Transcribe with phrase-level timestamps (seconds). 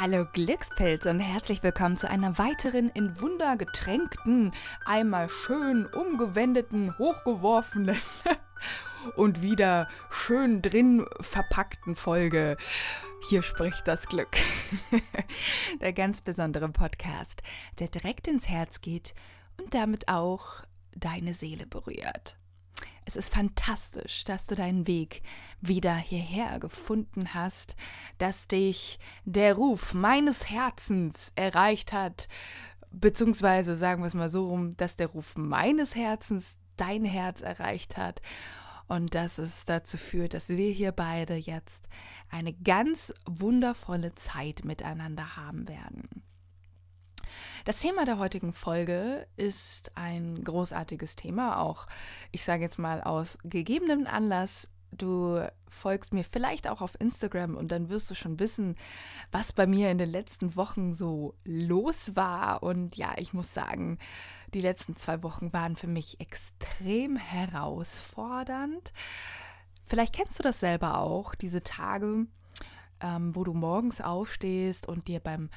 [0.00, 4.52] Hallo Glückspilz und herzlich willkommen zu einer weiteren in Wunder getränkten,
[4.84, 7.98] einmal schön umgewendeten, hochgeworfenen
[9.16, 12.56] und wieder schön drin verpackten Folge.
[13.28, 14.36] Hier spricht das Glück.
[15.80, 17.42] der ganz besondere Podcast,
[17.80, 19.14] der direkt ins Herz geht
[19.56, 20.62] und damit auch
[20.94, 22.36] deine Seele berührt.
[23.08, 25.22] Es ist fantastisch, dass du deinen Weg
[25.62, 27.74] wieder hierher gefunden hast,
[28.18, 32.28] dass dich der Ruf meines Herzens erreicht hat,
[32.90, 37.96] beziehungsweise sagen wir es mal so rum, dass der Ruf meines Herzens dein Herz erreicht
[37.96, 38.20] hat
[38.88, 41.88] und dass es dazu führt, dass wir hier beide jetzt
[42.28, 46.27] eine ganz wundervolle Zeit miteinander haben werden.
[47.64, 51.86] Das Thema der heutigen Folge ist ein großartiges Thema, auch
[52.32, 54.68] ich sage jetzt mal aus gegebenem Anlass.
[54.90, 58.76] Du folgst mir vielleicht auch auf Instagram und dann wirst du schon wissen,
[59.30, 62.62] was bei mir in den letzten Wochen so los war.
[62.62, 63.98] Und ja, ich muss sagen,
[64.54, 68.92] die letzten zwei Wochen waren für mich extrem herausfordernd.
[69.84, 72.26] Vielleicht kennst du das selber auch, diese Tage,
[73.00, 75.50] ähm, wo du morgens aufstehst und dir beim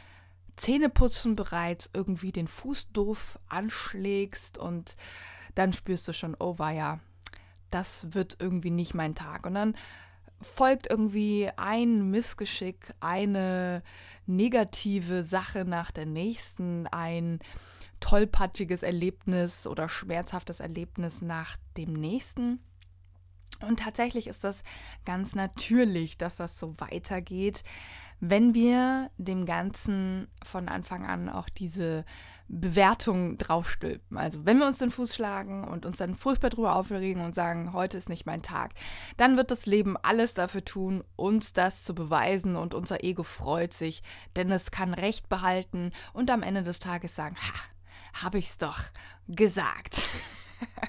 [0.61, 4.95] Zähneputzen bereits irgendwie den Fuß doof anschlägst und
[5.55, 6.99] dann spürst du schon, oh ja,
[7.71, 9.47] das wird irgendwie nicht mein Tag.
[9.47, 9.75] Und dann
[10.39, 13.81] folgt irgendwie ein Missgeschick, eine
[14.27, 17.39] negative Sache nach der nächsten, ein
[17.99, 22.59] tollpatschiges Erlebnis oder schmerzhaftes Erlebnis nach dem nächsten.
[23.61, 24.63] Und tatsächlich ist das
[25.05, 27.63] ganz natürlich, dass das so weitergeht,
[28.21, 32.05] wenn wir dem Ganzen von Anfang an auch diese
[32.47, 34.15] Bewertung draufstülpen.
[34.15, 37.73] Also wenn wir uns den Fuß schlagen und uns dann furchtbar drüber aufregen und sagen,
[37.73, 38.73] heute ist nicht mein Tag,
[39.17, 43.73] dann wird das Leben alles dafür tun, uns das zu beweisen und unser Ego freut
[43.73, 44.03] sich,
[44.35, 48.83] denn es kann Recht behalten und am Ende des Tages sagen, ha, habe ich's doch
[49.27, 50.03] gesagt.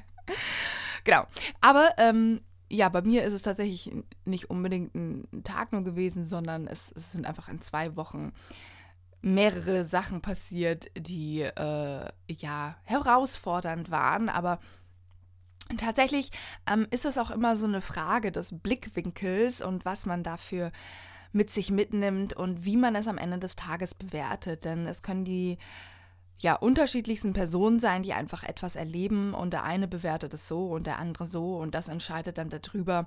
[1.05, 1.27] genau.
[1.63, 2.43] Aber ähm,
[2.73, 3.93] ja, bei mir ist es tatsächlich
[4.25, 8.33] nicht unbedingt ein Tag nur gewesen, sondern es, es sind einfach in zwei Wochen
[9.21, 14.59] mehrere Sachen passiert, die äh, ja herausfordernd waren, aber
[15.77, 16.31] tatsächlich
[16.67, 20.73] ähm, ist es auch immer so eine Frage des Blickwinkels und was man dafür
[21.31, 24.65] mit sich mitnimmt und wie man es am Ende des Tages bewertet.
[24.65, 25.59] Denn es können die
[26.43, 30.89] ja, unterschiedlichsten Personen sein, die einfach etwas erleben und der eine bewertet es so und
[30.89, 33.07] der andere so und das entscheidet dann darüber,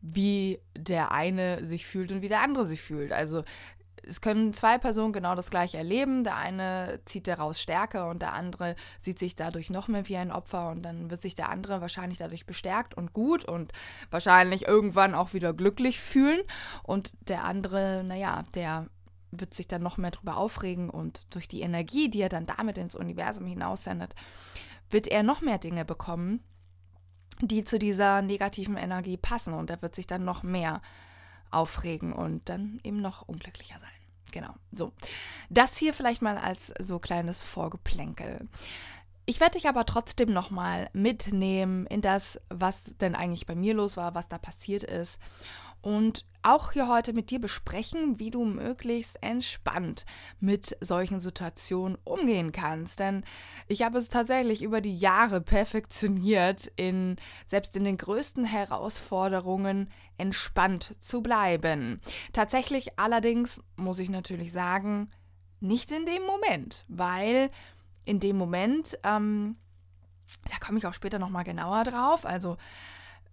[0.00, 3.10] wie der eine sich fühlt und wie der andere sich fühlt.
[3.10, 3.42] Also
[4.06, 6.22] es können zwei Personen genau das gleiche erleben.
[6.22, 10.30] Der eine zieht daraus Stärke und der andere sieht sich dadurch noch mehr wie ein
[10.30, 13.72] Opfer und dann wird sich der andere wahrscheinlich dadurch bestärkt und gut und
[14.12, 16.40] wahrscheinlich irgendwann auch wieder glücklich fühlen
[16.84, 18.86] und der andere, naja, der
[19.40, 22.78] wird sich dann noch mehr darüber aufregen und durch die Energie, die er dann damit
[22.78, 24.14] ins Universum hinaussendet,
[24.90, 26.42] wird er noch mehr Dinge bekommen,
[27.40, 30.80] die zu dieser negativen Energie passen und er wird sich dann noch mehr
[31.50, 33.90] aufregen und dann eben noch unglücklicher sein.
[34.32, 34.92] Genau, so.
[35.48, 38.48] Das hier vielleicht mal als so kleines Vorgeplänkel.
[39.24, 43.96] Ich werde dich aber trotzdem nochmal mitnehmen in das, was denn eigentlich bei mir los
[43.96, 45.20] war, was da passiert ist
[45.86, 50.04] und auch hier heute mit dir besprechen, wie du möglichst entspannt
[50.40, 52.98] mit solchen Situationen umgehen kannst.
[52.98, 53.22] Denn
[53.68, 57.14] ich habe es tatsächlich über die Jahre perfektioniert, in,
[57.46, 59.88] selbst in den größten Herausforderungen
[60.18, 62.00] entspannt zu bleiben.
[62.32, 65.08] Tatsächlich allerdings muss ich natürlich sagen,
[65.60, 67.48] nicht in dem Moment, weil
[68.04, 69.54] in dem Moment, ähm,
[70.50, 72.56] da komme ich auch später nochmal genauer drauf, also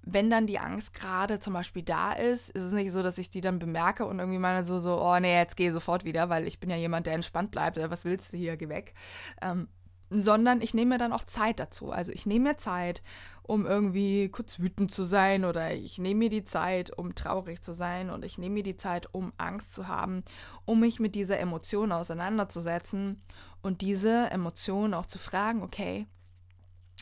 [0.05, 3.29] wenn dann die Angst gerade zum Beispiel da ist, ist es nicht so, dass ich
[3.29, 6.45] die dann bemerke und irgendwie meine so, so, oh nee, jetzt geh sofort wieder, weil
[6.45, 8.93] ich bin ja jemand, der entspannt bleibt, was willst du hier, geh weg.
[9.41, 9.69] Ähm,
[10.09, 11.91] sondern ich nehme mir dann auch Zeit dazu.
[11.91, 13.01] Also ich nehme mir Zeit,
[13.41, 17.73] um irgendwie kurz wütend zu sein oder ich nehme mir die Zeit, um traurig zu
[17.73, 20.23] sein und ich nehme mir die Zeit, um Angst zu haben,
[20.65, 23.21] um mich mit dieser Emotion auseinanderzusetzen
[23.61, 26.07] und diese Emotion auch zu fragen, okay,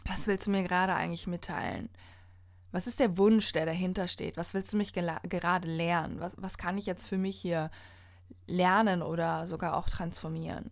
[0.06, 1.90] was willst du mir gerade eigentlich mitteilen?
[2.72, 4.38] Was ist der Wunsch, der dahinter steht?
[4.38, 6.20] Was willst du mich gerade lernen?
[6.20, 7.70] Was, was kann ich jetzt für mich hier
[8.48, 10.72] lernen oder sogar auch transformieren?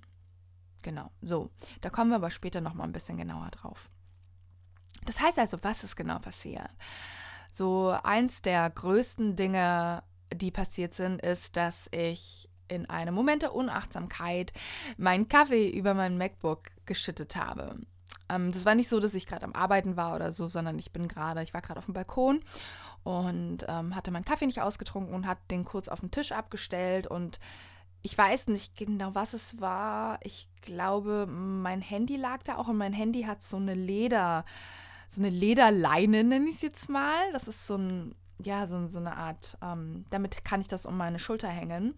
[0.82, 1.50] Genau, so.
[1.82, 3.90] Da kommen wir aber später nochmal ein bisschen genauer drauf.
[5.06, 6.70] Das heißt also, was ist genau passiert?
[7.52, 10.04] So eins der größten Dinge,
[10.34, 14.54] die passiert sind, ist, dass ich in einem Moment der Unachtsamkeit
[14.98, 17.80] meinen Kaffee über mein MacBook geschüttet habe.
[18.30, 20.92] Ähm, das war nicht so, dass ich gerade am Arbeiten war oder so, sondern ich
[20.92, 22.42] bin gerade, ich war gerade auf dem Balkon
[23.04, 27.08] und ähm, hatte meinen Kaffee nicht ausgetrunken und hat den kurz auf den Tisch abgestellt
[27.08, 27.40] und
[28.02, 30.20] ich weiß nicht genau, was es war.
[30.24, 34.46] Ich glaube, mein Handy lag da auch und mein Handy hat so eine Leder,
[35.10, 37.32] so eine Lederleine, nenne ich es jetzt mal.
[37.34, 40.96] Das ist so ein, ja, so, so eine Art, ähm, damit kann ich das um
[40.96, 41.94] meine Schulter hängen.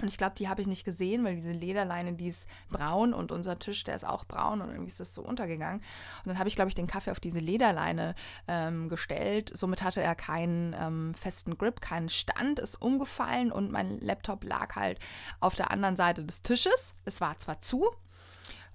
[0.00, 3.32] Und ich glaube, die habe ich nicht gesehen, weil diese Lederleine, die ist braun und
[3.32, 5.80] unser Tisch, der ist auch braun und irgendwie ist das so untergegangen.
[5.80, 8.14] Und dann habe ich, glaube ich, den Kaffee auf diese Lederleine
[8.46, 9.50] ähm, gestellt.
[9.54, 14.76] Somit hatte er keinen ähm, festen Grip, keinen Stand, ist umgefallen und mein Laptop lag
[14.76, 14.98] halt
[15.40, 16.94] auf der anderen Seite des Tisches.
[17.04, 17.90] Es war zwar zu,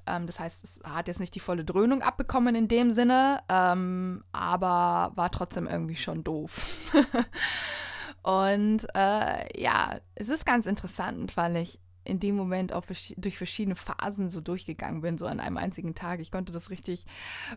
[0.06, 4.24] ähm, das heißt, es hat jetzt nicht die volle Dröhnung abbekommen in dem Sinne, ähm,
[4.32, 6.68] aber war trotzdem irgendwie schon doof.
[8.24, 12.86] Und äh, ja, es ist ganz interessant, weil ich in dem Moment auch
[13.18, 16.20] durch verschiedene Phasen so durchgegangen bin, so an einem einzigen Tag.
[16.20, 17.06] Ich konnte das richtig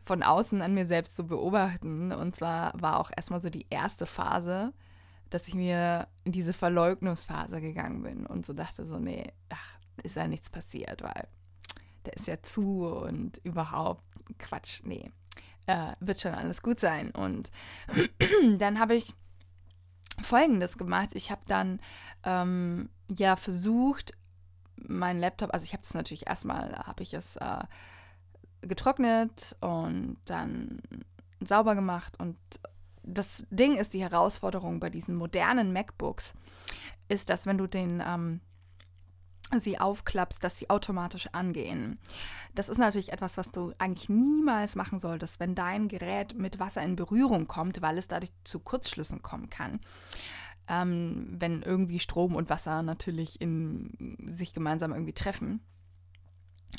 [0.02, 2.12] von außen an mir selbst so beobachten.
[2.12, 4.72] Und zwar war auch erstmal so die erste Phase,
[5.30, 10.16] dass ich mir in diese Verleugnungsphase gegangen bin und so dachte so, nee, ach, ist
[10.16, 11.26] ja nichts passiert, weil
[12.04, 14.04] der ist ja zu und überhaupt
[14.38, 15.10] Quatsch, nee,
[15.66, 17.10] äh, wird schon alles gut sein.
[17.10, 17.50] Und
[18.58, 19.14] dann habe ich
[20.22, 21.10] Folgendes gemacht.
[21.14, 21.80] Ich habe dann
[22.24, 24.12] ähm, ja versucht,
[24.76, 27.64] meinen Laptop, also ich habe es natürlich erstmal, habe ich es äh,
[28.62, 30.80] getrocknet und dann
[31.40, 32.36] sauber gemacht und
[33.06, 36.34] das Ding ist, die Herausforderung bei diesen modernen MacBooks
[37.08, 38.40] ist, dass wenn du den ähm,
[39.58, 41.98] sie aufklappst, dass sie automatisch angehen.
[42.54, 46.82] Das ist natürlich etwas, was du eigentlich niemals machen solltest, wenn dein Gerät mit Wasser
[46.82, 49.81] in Berührung kommt, weil es dadurch zu Kurzschlüssen kommen kann.
[50.69, 55.60] Ähm, wenn irgendwie Strom und Wasser natürlich in sich gemeinsam irgendwie treffen.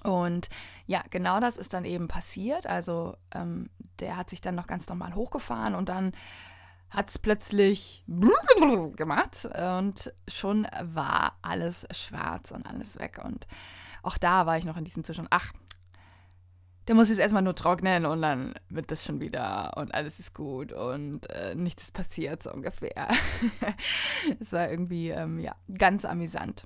[0.04, 0.50] Und
[0.86, 2.68] ja, genau das ist dann eben passiert.
[2.68, 6.12] Also ähm, der hat sich dann noch ganz normal hochgefahren und dann
[6.90, 13.20] hat es plötzlich gemacht und schon war alles schwarz und alles weg.
[13.24, 13.46] Und
[14.04, 15.52] auch da war ich noch in diesem Zustand, ach,
[16.88, 20.34] der muss jetzt erstmal nur trocknen und dann wird das schon wieder und alles ist
[20.34, 23.10] gut und äh, nichts ist passiert, so ungefähr.
[24.40, 26.66] es war irgendwie, ähm, ja, ganz amüsant.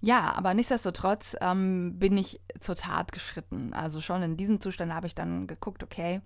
[0.00, 3.72] Ja, aber nichtsdestotrotz ähm, bin ich zur Tat geschritten.
[3.74, 6.20] Also schon in diesem Zustand habe ich dann geguckt, okay,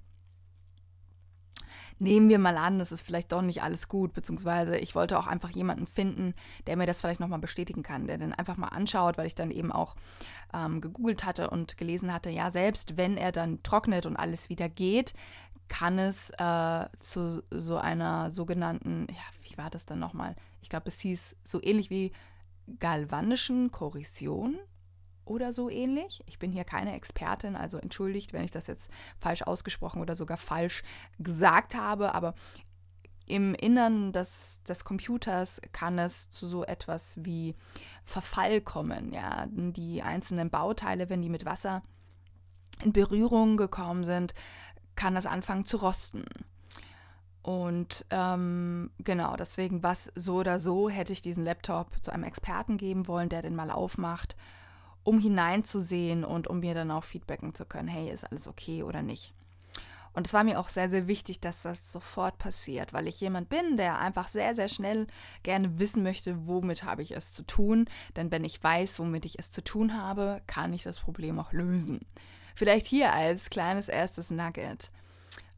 [1.99, 5.27] nehmen wir mal an, es ist vielleicht doch nicht alles gut, beziehungsweise ich wollte auch
[5.27, 6.35] einfach jemanden finden,
[6.67, 9.51] der mir das vielleicht nochmal bestätigen kann, der dann einfach mal anschaut, weil ich dann
[9.51, 9.97] eben auch
[10.55, 14.69] ähm, gegoogelt hatte und gelesen hatte, ja, selbst wenn er dann trocknet und alles wieder
[14.69, 15.15] geht,
[15.69, 20.35] kann es äh, zu so einer sogenannten, ja, wie war das dann nochmal?
[20.63, 22.13] Ich glaube, es hieß so ähnlich wie
[22.79, 24.59] galvanischen Korrosion
[25.29, 26.23] oder so ähnlich.
[26.27, 30.37] Ich bin hier keine Expertin, also entschuldigt, wenn ich das jetzt falsch ausgesprochen oder sogar
[30.37, 30.83] falsch
[31.19, 32.35] gesagt habe, aber
[33.27, 37.55] im Innern des, des Computers kann es zu so etwas wie
[38.05, 39.13] Verfall kommen.
[39.13, 39.47] Ja?
[39.51, 41.83] Die einzelnen Bauteile, wenn die mit Wasser
[42.83, 44.33] in Berührung gekommen sind,
[44.97, 46.25] kann das anfangen zu rosten.
[47.43, 52.77] Und ähm, genau, deswegen was so oder so hätte ich diesen Laptop zu einem Experten
[52.77, 54.37] geben wollen, der den mal aufmacht
[55.09, 59.01] um hineinzusehen und um mir dann auch feedbacken zu können, hey, ist alles okay oder
[59.01, 59.33] nicht.
[60.13, 63.49] Und es war mir auch sehr, sehr wichtig, dass das sofort passiert, weil ich jemand
[63.49, 65.07] bin, der einfach sehr, sehr schnell
[65.45, 67.87] gerne wissen möchte, womit habe ich es zu tun.
[68.17, 71.53] Denn wenn ich weiß, womit ich es zu tun habe, kann ich das Problem auch
[71.53, 72.01] lösen.
[72.55, 74.91] Vielleicht hier als kleines erstes Nugget.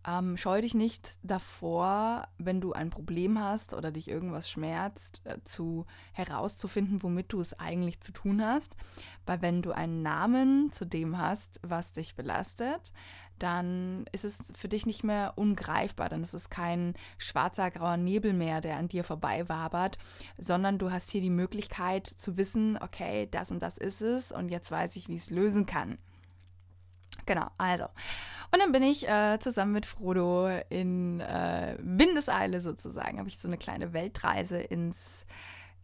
[0.06, 5.36] Ähm, scheu dich nicht davor, wenn du ein Problem hast oder dich irgendwas schmerzt, äh,
[5.44, 8.76] zu herauszufinden, womit du es eigentlich zu tun hast.
[9.26, 12.92] Weil wenn du einen Namen zu dem hast, was dich belastet,
[13.38, 16.08] dann ist es für dich nicht mehr ungreifbar.
[16.08, 19.98] Dann ist es kein schwarzer, grauer Nebel mehr, der an dir vorbei wabert,
[20.38, 24.50] sondern du hast hier die Möglichkeit zu wissen, okay, das und das ist es und
[24.50, 25.98] jetzt weiß ich, wie ich es lösen kann.
[27.30, 27.84] Genau, also.
[28.50, 33.46] Und dann bin ich äh, zusammen mit Frodo in äh, Windeseile sozusagen, habe ich so
[33.46, 35.26] eine kleine Weltreise ins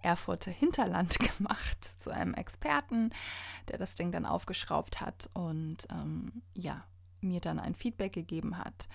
[0.03, 3.11] Erfurter Hinterland gemacht zu einem Experten,
[3.69, 6.83] der das Ding dann aufgeschraubt hat und ähm, ja,
[7.21, 8.89] mir dann ein Feedback gegeben hat,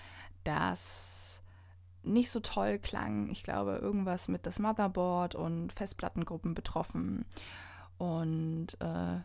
[0.43, 1.41] das
[2.03, 3.29] nicht so toll klang.
[3.29, 7.24] Ich glaube, irgendwas mit das Motherboard und Festplattengruppen betroffen.
[7.98, 9.22] Und äh,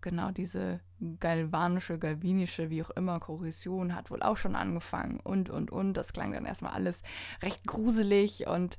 [0.00, 0.80] genau diese
[1.20, 5.94] galvanische, galvinische, wie auch immer, Korrosion hat wohl auch schon angefangen und, und, und.
[5.94, 7.02] Das klang dann erstmal alles
[7.42, 8.78] recht gruselig und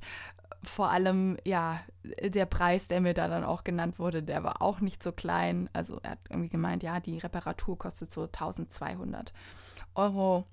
[0.62, 1.80] vor allem, ja,
[2.22, 5.70] der Preis, der mir da dann auch genannt wurde, der war auch nicht so klein.
[5.72, 9.32] Also er hat irgendwie gemeint, ja, die Reparatur kostet so 1200
[9.94, 10.44] Euro.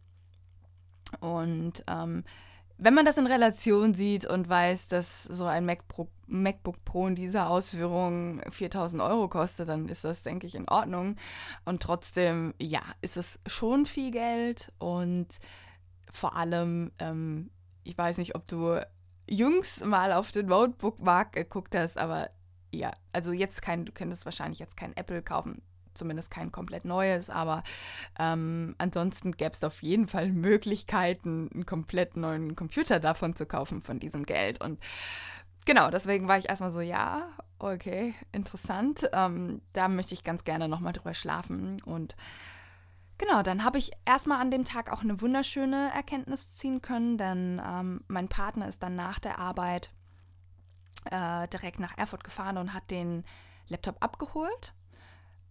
[1.20, 2.24] Und ähm,
[2.78, 7.16] wenn man das in Relation sieht und weiß, dass so ein MacBook, MacBook Pro in
[7.16, 11.16] dieser Ausführung 4000 Euro kostet, dann ist das, denke ich, in Ordnung.
[11.66, 15.28] Und trotzdem, ja, ist es schon viel Geld und
[16.12, 17.50] vor allem, ähm,
[17.84, 18.80] ich weiß nicht, ob du
[19.28, 22.30] jüngst mal auf den Notebook-Markt geguckt hast, aber
[22.72, 25.62] ja, also jetzt kein, du könntest wahrscheinlich jetzt kein Apple kaufen,
[25.98, 27.64] zumindest kein komplett neues, aber
[28.20, 33.82] ähm, ansonsten gäbe es auf jeden Fall Möglichkeiten, einen komplett neuen Computer davon zu kaufen,
[33.82, 34.62] von diesem Geld.
[34.62, 34.80] Und
[35.66, 39.10] genau, deswegen war ich erstmal so, ja, okay, interessant.
[39.14, 41.82] Ähm, da möchte ich ganz gerne nochmal drüber schlafen.
[41.84, 42.16] Und
[43.18, 47.62] genau, dann habe ich erstmal an dem Tag auch eine wunderschöne Erkenntnis ziehen können, denn
[47.66, 49.92] ähm, mein Partner ist dann nach der Arbeit
[51.12, 53.24] äh, direkt nach Erfurt gefahren und hat den
[53.68, 54.74] Laptop abgeholt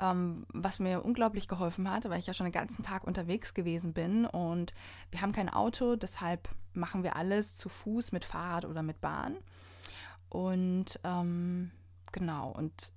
[0.01, 3.93] ähm, was mir unglaublich geholfen hat, weil ich ja schon den ganzen Tag unterwegs gewesen
[3.93, 4.75] bin und
[5.11, 9.37] wir haben kein Auto, deshalb machen wir alles zu Fuß mit Fahrrad oder mit Bahn.
[10.29, 11.71] Und ähm,
[12.13, 12.93] genau, und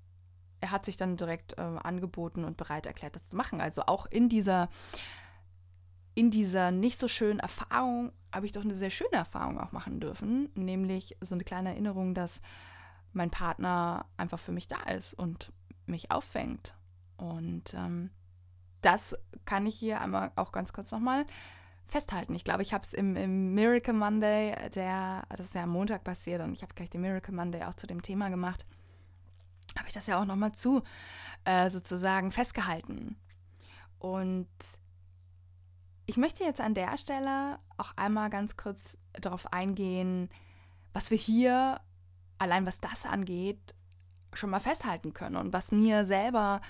[0.60, 3.62] er hat sich dann direkt äh, angeboten und bereit erklärt, das zu machen.
[3.62, 4.68] Also auch in dieser,
[6.15, 10.01] in dieser nicht so schönen Erfahrung habe ich doch eine sehr schöne Erfahrung auch machen
[10.01, 12.41] dürfen, nämlich so eine kleine Erinnerung, dass
[13.13, 15.53] mein Partner einfach für mich da ist und
[15.86, 16.75] mich auffängt
[17.20, 18.10] und ähm,
[18.82, 21.26] das kann ich hier einmal auch ganz kurz nochmal
[21.88, 22.34] festhalten.
[22.36, 26.04] Ich glaube, ich habe es im, im, Miracle Monday, der, das ist ja am Montag
[26.04, 28.66] passiert und ich habe gleich den Miracle Monday auch zu dem Thema gemacht,
[29.78, 30.82] habe ich das ja auch nochmal zu
[31.44, 33.18] äh, sozusagen festgehalten.
[33.98, 34.48] Und
[36.06, 40.30] ich möchte jetzt an der Stelle auch einmal ganz kurz darauf eingehen,
[40.94, 41.82] was wir hier,
[42.38, 43.76] allein was das angeht,
[44.34, 46.62] schon mal festhalten können und was mir selber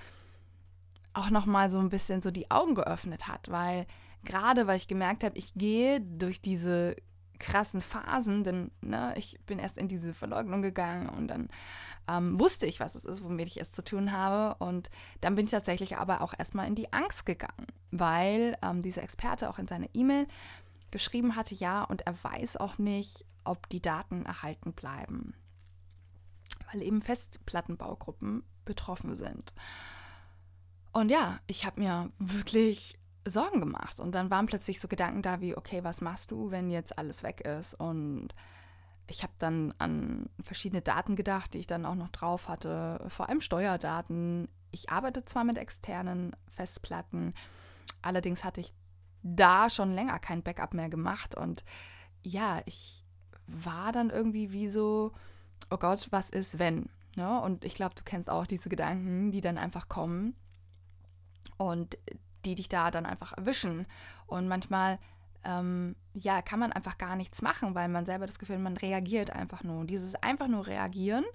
[1.13, 3.85] auch noch mal so ein bisschen so die Augen geöffnet hat, weil
[4.23, 6.95] gerade weil ich gemerkt habe, ich gehe durch diese
[7.39, 11.49] krassen Phasen, denn ne, ich bin erst in diese Verleugnung gegangen und dann
[12.07, 14.55] ähm, wusste ich, was es ist, womit ich es zu tun habe.
[14.63, 14.89] Und
[15.21, 19.49] dann bin ich tatsächlich aber auch erstmal in die Angst gegangen, weil ähm, dieser Experte
[19.49, 20.27] auch in seiner E-Mail
[20.91, 25.33] geschrieben hatte, ja, und er weiß auch nicht, ob die Daten erhalten bleiben,
[26.71, 29.53] weil eben Festplattenbaugruppen betroffen sind.
[30.91, 33.99] Und ja, ich habe mir wirklich Sorgen gemacht.
[33.99, 37.23] Und dann waren plötzlich so Gedanken da wie, okay, was machst du, wenn jetzt alles
[37.23, 37.73] weg ist?
[37.73, 38.29] Und
[39.07, 43.29] ich habe dann an verschiedene Daten gedacht, die ich dann auch noch drauf hatte, vor
[43.29, 44.47] allem Steuerdaten.
[44.71, 47.33] Ich arbeite zwar mit externen Festplatten,
[48.01, 48.73] allerdings hatte ich
[49.23, 51.35] da schon länger kein Backup mehr gemacht.
[51.35, 51.63] Und
[52.23, 53.03] ja, ich
[53.47, 55.11] war dann irgendwie wie so,
[55.71, 56.89] oh Gott, was ist, wenn?
[57.15, 57.41] Ne?
[57.41, 60.35] Und ich glaube, du kennst auch diese Gedanken, die dann einfach kommen
[61.59, 61.97] und
[62.45, 63.85] die dich da dann einfach erwischen.
[64.25, 64.97] Und manchmal,
[65.43, 68.77] ähm, ja, kann man einfach gar nichts machen, weil man selber das Gefühl hat, man
[68.77, 69.81] reagiert einfach nur.
[69.81, 71.25] Und dieses einfach nur reagieren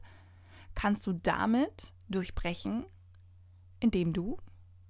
[0.75, 2.87] kannst du damit durchbrechen,
[3.81, 4.39] indem du,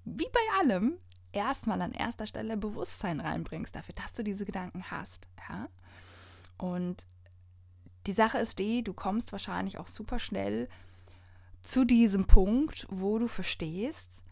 [0.05, 0.97] wie bei allem,
[1.33, 5.27] erstmal an erster Stelle Bewusstsein reinbringst dafür, dass du diese Gedanken hast.
[5.49, 5.67] Ja?
[6.57, 7.05] Und
[8.07, 10.69] die Sache ist die, du kommst wahrscheinlich auch super schnell
[11.61, 14.24] zu diesem Punkt, wo du verstehst,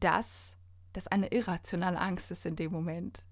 [0.00, 0.56] dass
[0.92, 3.24] das eine irrationale Angst ist in dem Moment.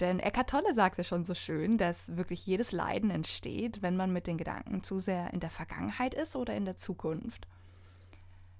[0.00, 4.26] Denn Eckhart Tolle sagte schon so schön, dass wirklich jedes Leiden entsteht, wenn man mit
[4.26, 7.46] den Gedanken zu sehr in der Vergangenheit ist oder in der Zukunft.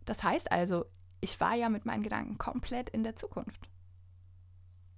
[0.05, 0.85] Das heißt also,
[1.21, 3.69] ich war ja mit meinen Gedanken komplett in der Zukunft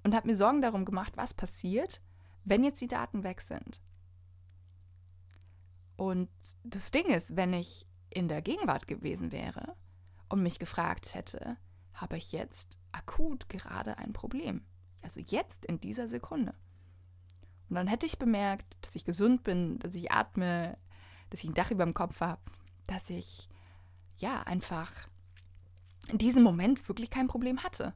[0.04, 2.02] und habe mir Sorgen darum gemacht, was passiert,
[2.44, 3.80] wenn jetzt die Daten weg sind.
[5.96, 6.28] Und
[6.64, 9.74] das Ding ist, wenn ich in der Gegenwart gewesen wäre
[10.28, 11.56] und mich gefragt hätte,
[11.96, 14.62] habe ich jetzt akut gerade ein Problem.
[15.02, 16.54] Also jetzt in dieser Sekunde.
[17.68, 20.78] Und dann hätte ich bemerkt, dass ich gesund bin, dass ich atme,
[21.30, 22.40] dass ich ein Dach über dem Kopf habe,
[22.86, 23.48] dass ich
[24.18, 24.92] ja einfach
[26.08, 27.92] in diesem Moment wirklich kein Problem hatte.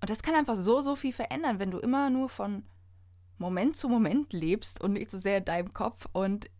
[0.00, 2.64] Und das kann einfach so, so viel verändern, wenn du immer nur von
[3.36, 6.50] Moment zu Moment lebst und nicht so sehr in deinem Kopf und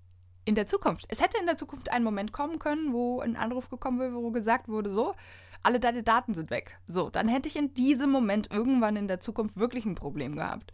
[0.44, 1.06] in der Zukunft.
[1.10, 4.30] Es hätte in der Zukunft ein Moment kommen können, wo ein Anruf gekommen wäre, wo
[4.30, 5.14] gesagt wurde, so,
[5.62, 6.78] alle deine Daten sind weg.
[6.86, 10.72] So, dann hätte ich in diesem Moment irgendwann in der Zukunft wirklich ein Problem gehabt.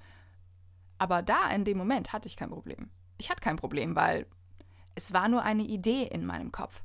[0.99, 2.91] Aber da, in dem Moment, hatte ich kein Problem.
[3.19, 4.27] Ich hatte kein Problem, weil
[4.95, 6.83] es war nur eine Idee in meinem Kopf.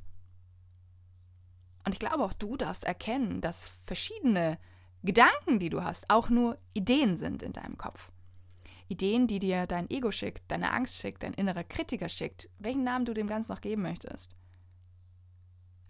[1.84, 4.58] Und ich glaube, auch du darfst erkennen, dass verschiedene
[5.02, 8.11] Gedanken, die du hast, auch nur Ideen sind in deinem Kopf.
[8.88, 13.04] Ideen, die dir dein Ego schickt, deine Angst schickt, dein innerer Kritiker schickt, welchen Namen
[13.04, 14.34] du dem Ganzen noch geben möchtest.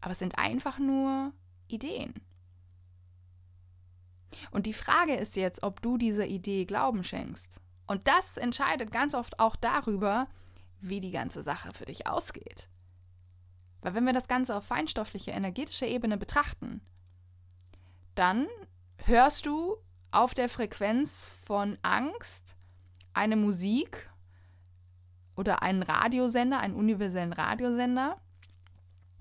[0.00, 1.32] Aber es sind einfach nur
[1.68, 2.14] Ideen.
[4.50, 7.60] Und die Frage ist jetzt, ob du dieser Idee Glauben schenkst.
[7.86, 10.28] Und das entscheidet ganz oft auch darüber,
[10.80, 12.68] wie die ganze Sache für dich ausgeht.
[13.80, 16.80] Weil wenn wir das Ganze auf feinstoffliche, energetische Ebene betrachten,
[18.14, 18.46] dann
[18.96, 19.76] hörst du
[20.10, 22.56] auf der Frequenz von Angst
[23.14, 24.10] eine Musik
[25.34, 28.20] oder einen Radiosender, einen universellen Radiosender,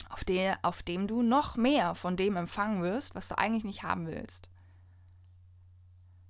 [0.09, 3.83] auf, der, auf dem du noch mehr von dem empfangen wirst, was du eigentlich nicht
[3.83, 4.49] haben willst.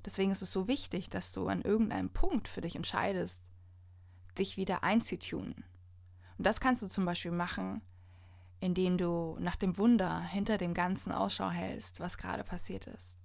[0.06, 3.44] Deswegen ist es so wichtig, dass du an irgendeinem Punkt für dich entscheidest,
[4.38, 5.64] dich wieder einzutunen.
[6.38, 7.82] Und das kannst du zum Beispiel machen,
[8.60, 13.18] indem du nach dem Wunder hinter dem Ganzen Ausschau hältst, was gerade passiert ist.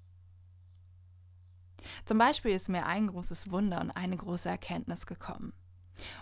[2.04, 5.52] Zum Beispiel ist mir ein großes Wunder und eine große Erkenntnis gekommen.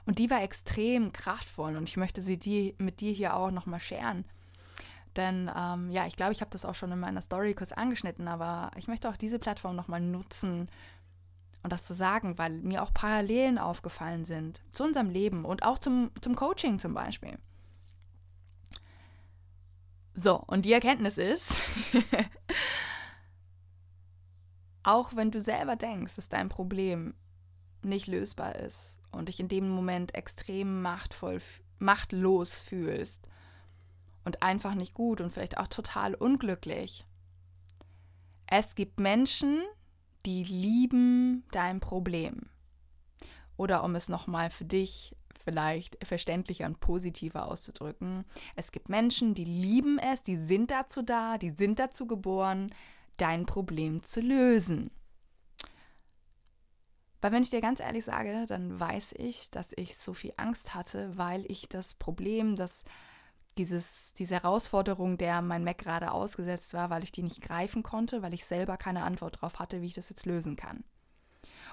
[0.07, 3.81] Und die war extrem kraftvoll und ich möchte sie dir, mit dir hier auch nochmal
[3.81, 4.25] scheren.
[5.17, 8.29] Denn ähm, ja, ich glaube, ich habe das auch schon in meiner Story kurz angeschnitten,
[8.29, 10.69] aber ich möchte auch diese Plattform nochmal nutzen
[11.63, 15.79] und das zu sagen, weil mir auch Parallelen aufgefallen sind zu unserem Leben und auch
[15.79, 17.39] zum, zum Coaching zum Beispiel.
[20.15, 21.55] So, und die Erkenntnis ist,
[24.85, 27.15] auch wenn du selber denkst, dass dein Problem
[27.83, 31.41] nicht lösbar ist und dich in dem Moment extrem machtvoll,
[31.79, 33.27] machtlos fühlst
[34.25, 37.05] und einfach nicht gut und vielleicht auch total unglücklich.
[38.47, 39.63] Es gibt Menschen,
[40.27, 42.49] die lieben dein Problem.
[43.57, 45.15] Oder um es nochmal für dich
[45.45, 48.25] vielleicht verständlicher und positiver auszudrücken,
[48.57, 52.75] es gibt Menschen, die lieben es, die sind dazu da, die sind dazu geboren,
[53.17, 54.91] dein Problem zu lösen.
[57.21, 60.75] Weil wenn ich dir ganz ehrlich sage, dann weiß ich, dass ich so viel Angst
[60.75, 62.85] hatte, weil ich das Problem, das
[63.57, 68.23] dieses, diese Herausforderung, der mein Mac gerade ausgesetzt war, weil ich die nicht greifen konnte,
[68.23, 70.85] weil ich selber keine Antwort darauf hatte, wie ich das jetzt lösen kann.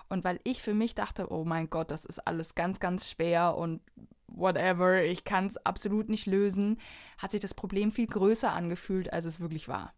[0.10, 3.58] Und weil ich für mich dachte, oh mein Gott, das ist alles ganz, ganz schwer
[3.58, 3.82] und
[4.28, 6.80] whatever, ich kann es absolut nicht lösen,
[7.18, 9.94] hat sich das Problem viel größer angefühlt, als es wirklich war.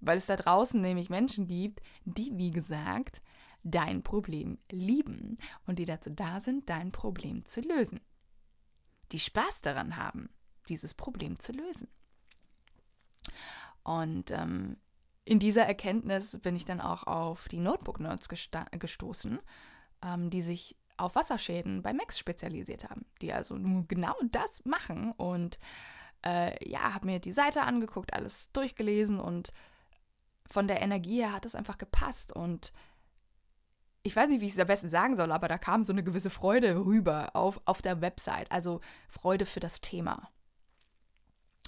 [0.00, 3.22] Weil es da draußen nämlich Menschen gibt, die, wie gesagt,
[3.62, 5.36] dein Problem lieben
[5.66, 8.00] und die dazu da sind, dein Problem zu lösen.
[9.12, 10.30] Die Spaß daran haben,
[10.68, 11.88] dieses Problem zu lösen.
[13.82, 14.76] Und ähm,
[15.24, 19.40] in dieser Erkenntnis bin ich dann auch auf die Notebook-Nerds gestoßen,
[20.02, 25.12] ähm, die sich auf Wasserschäden bei Max spezialisiert haben, die also nur genau das machen.
[25.12, 25.58] Und
[26.24, 29.50] äh, ja, habe mir die Seite angeguckt, alles durchgelesen und
[30.50, 32.32] von der Energie her hat es einfach gepasst.
[32.32, 32.72] Und
[34.02, 36.02] ich weiß nicht, wie ich es am besten sagen soll, aber da kam so eine
[36.02, 40.28] gewisse Freude rüber auf, auf der Website, also Freude für das Thema.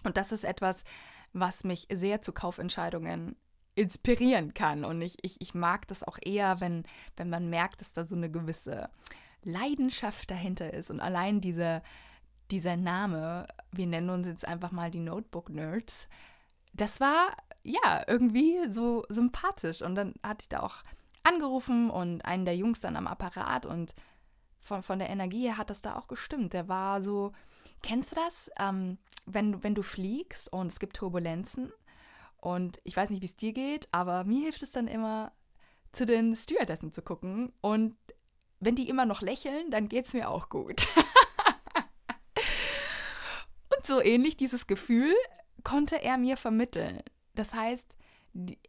[0.04, 0.84] Und das ist etwas,
[1.32, 3.36] was mich sehr zu Kaufentscheidungen
[3.74, 4.84] inspirieren kann.
[4.84, 6.82] Und ich, ich, ich mag das auch eher, wenn,
[7.16, 8.90] wenn man merkt, dass da so eine gewisse
[9.44, 10.90] Leidenschaft dahinter ist.
[10.90, 11.82] Und allein diese,
[12.50, 16.08] dieser Name, wir nennen uns jetzt einfach mal die Notebook Nerds,
[16.74, 19.82] das war ja irgendwie so sympathisch.
[19.82, 20.82] Und dann hatte ich da auch
[21.24, 23.94] angerufen und einen der Jungs dann am Apparat und
[24.60, 26.52] von, von der Energie her hat das da auch gestimmt.
[26.52, 27.32] Der war so,
[27.82, 28.50] kennst du das?
[28.58, 31.72] Ähm, wenn, wenn du fliegst und es gibt Turbulenzen
[32.38, 35.32] und ich weiß nicht, wie es dir geht, aber mir hilft es dann immer,
[35.92, 37.96] zu den Stewardessen zu gucken und
[38.60, 40.88] wenn die immer noch lächeln, dann geht es mir auch gut.
[43.76, 45.14] und so ähnlich dieses Gefühl
[45.64, 47.02] konnte er mir vermitteln.
[47.34, 47.86] Das heißt,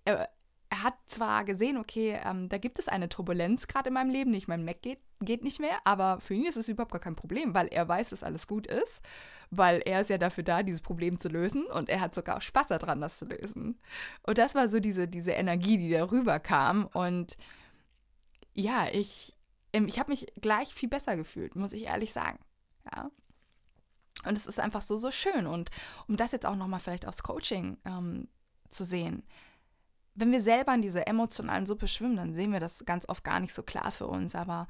[0.06, 0.30] er,
[0.70, 4.32] er hat zwar gesehen, okay, ähm, da gibt es eine Turbulenz gerade in meinem Leben,
[4.32, 7.16] nicht mein Mac geht, geht nicht mehr, aber für ihn ist es überhaupt gar kein
[7.16, 9.04] Problem, weil er weiß, dass alles gut ist,
[9.52, 12.42] weil er ist ja dafür da, dieses Problem zu lösen und er hat sogar auch
[12.42, 13.80] Spaß daran, das zu lösen.
[14.24, 17.38] Und das war so diese, diese Energie, die darüber kam und
[18.56, 19.36] ja, ich,
[19.74, 22.40] ähm, ich habe mich gleich viel besser gefühlt, muss ich ehrlich sagen.
[22.94, 23.12] Ja.
[24.26, 25.48] Und es ist einfach so, so schön.
[25.48, 25.70] Und
[26.08, 28.28] um das jetzt auch nochmal vielleicht aufs Coaching ähm,
[28.74, 29.24] zu sehen,
[30.16, 33.40] wenn wir selber in dieser emotionalen Suppe schwimmen, dann sehen wir das ganz oft gar
[33.40, 34.36] nicht so klar für uns.
[34.36, 34.68] Aber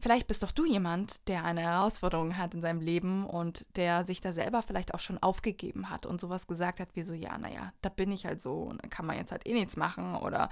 [0.00, 4.20] vielleicht bist doch du jemand, der eine Herausforderung hat in seinem Leben und der sich
[4.20, 7.72] da selber vielleicht auch schon aufgegeben hat und sowas gesagt hat wie so, ja, naja,
[7.82, 10.48] da bin ich halt so und dann kann man jetzt halt eh nichts machen oder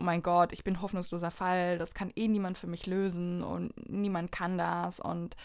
[0.00, 3.72] oh mein Gott, ich bin hoffnungsloser Fall, das kann eh niemand für mich lösen und
[3.88, 5.36] niemand kann das und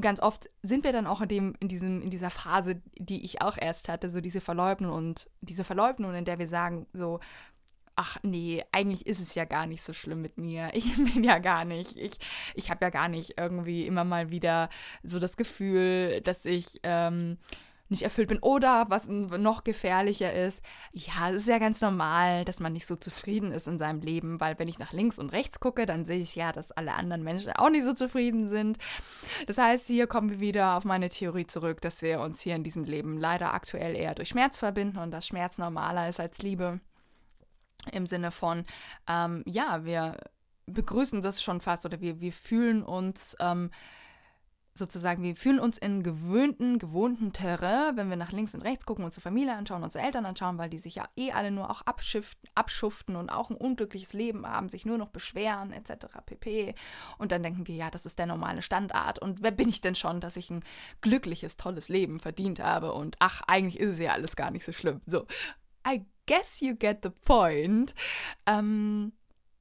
[0.00, 3.42] ganz oft sind wir dann auch in, dem, in, diesem, in dieser Phase, die ich
[3.42, 7.20] auch erst hatte, so diese Verleugnung und diese Verleugnung, in der wir sagen, so,
[7.96, 10.70] ach nee, eigentlich ist es ja gar nicht so schlimm mit mir.
[10.74, 12.18] Ich bin ja gar nicht, ich,
[12.54, 14.68] ich habe ja gar nicht irgendwie immer mal wieder
[15.02, 17.38] so das Gefühl, dass ich ähm,
[17.94, 18.40] nicht erfüllt bin.
[18.40, 22.96] Oder was noch gefährlicher ist, ja, es ist ja ganz normal, dass man nicht so
[22.96, 26.18] zufrieden ist in seinem Leben, weil wenn ich nach links und rechts gucke, dann sehe
[26.18, 28.78] ich ja, dass alle anderen Menschen auch nicht so zufrieden sind.
[29.46, 32.64] Das heißt, hier kommen wir wieder auf meine Theorie zurück, dass wir uns hier in
[32.64, 36.80] diesem Leben leider aktuell eher durch Schmerz verbinden und dass Schmerz normaler ist als Liebe.
[37.92, 38.64] Im Sinne von,
[39.06, 40.16] ähm, ja, wir
[40.66, 43.70] begrüßen das schon fast oder wir, wir fühlen uns ähm,
[44.76, 49.04] sozusagen, wir fühlen uns in gewöhnten, gewohnten Terrain, wenn wir nach links und rechts gucken,
[49.04, 53.14] unsere Familie anschauen, unsere Eltern anschauen, weil die sich ja eh alle nur auch abschuften
[53.14, 56.06] und auch ein unglückliches Leben haben, sich nur noch beschweren, etc.
[56.26, 56.74] pp.
[57.18, 59.20] Und dann denken wir, ja, das ist der normale Standard.
[59.20, 60.64] Und wer bin ich denn schon, dass ich ein
[61.00, 62.92] glückliches, tolles Leben verdient habe?
[62.92, 65.00] Und ach, eigentlich ist es ja alles gar nicht so schlimm.
[65.06, 65.26] So,
[65.86, 67.94] I guess you get the point.
[68.46, 69.12] Ähm,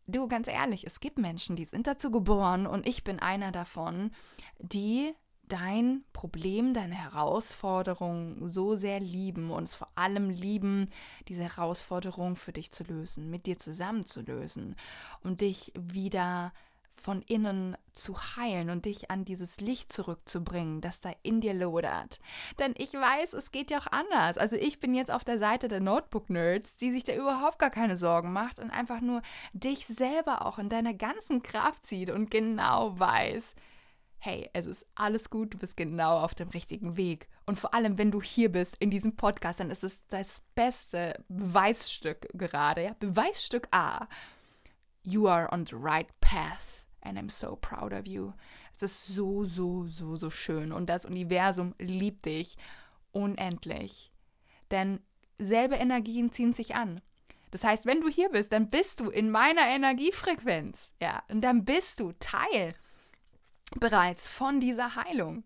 [0.07, 4.11] du, ganz ehrlich, es gibt Menschen, die sind dazu geboren und ich bin einer davon,
[4.59, 5.13] die
[5.47, 10.89] dein Problem, deine Herausforderung so sehr lieben und es vor allem lieben,
[11.27, 14.75] diese Herausforderung für dich zu lösen, mit dir zusammen zu lösen
[15.21, 16.53] und dich wieder
[17.03, 22.21] von innen zu heilen und dich an dieses Licht zurückzubringen, das da in dir lodert.
[22.59, 24.37] Denn ich weiß, es geht ja auch anders.
[24.37, 27.97] Also ich bin jetzt auf der Seite der Notebook-Nerds, die sich da überhaupt gar keine
[27.97, 32.97] Sorgen macht und einfach nur dich selber auch in deiner ganzen Kraft sieht und genau
[32.97, 33.53] weiß,
[34.19, 37.27] hey, es ist alles gut, du bist genau auf dem richtigen Weg.
[37.45, 41.21] Und vor allem, wenn du hier bist in diesem Podcast, dann ist es das beste
[41.27, 42.95] Beweisstück gerade, ja?
[42.97, 44.07] Beweisstück A.
[45.01, 46.72] You are on the right path
[47.03, 48.33] and I'm so proud of you.
[48.75, 52.57] Es ist so, so, so, so schön und das Universum liebt dich
[53.11, 54.11] unendlich.
[54.71, 55.01] Denn
[55.37, 57.01] selbe Energien ziehen sich an.
[57.51, 60.95] Das heißt, wenn du hier bist, dann bist du in meiner Energiefrequenz.
[60.99, 62.73] Ja, und dann bist du Teil
[63.75, 65.43] bereits von dieser Heilung.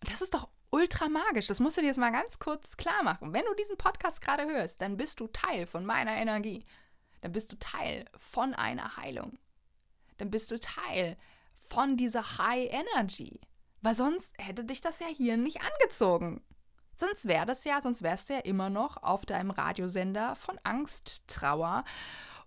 [0.00, 1.46] Das ist doch ultra magisch.
[1.46, 3.32] Das musst du dir jetzt mal ganz kurz klar machen.
[3.32, 6.64] Wenn du diesen Podcast gerade hörst, dann bist du Teil von meiner Energie.
[7.20, 9.38] Dann bist du Teil von einer Heilung
[10.18, 11.16] dann bist du Teil
[11.54, 13.40] von dieser High Energy.
[13.80, 16.42] Weil sonst hätte dich das ja hier nicht angezogen.
[16.94, 21.26] Sonst wäre das ja, sonst wärst du ja immer noch auf deinem Radiosender von Angst,
[21.26, 21.84] Trauer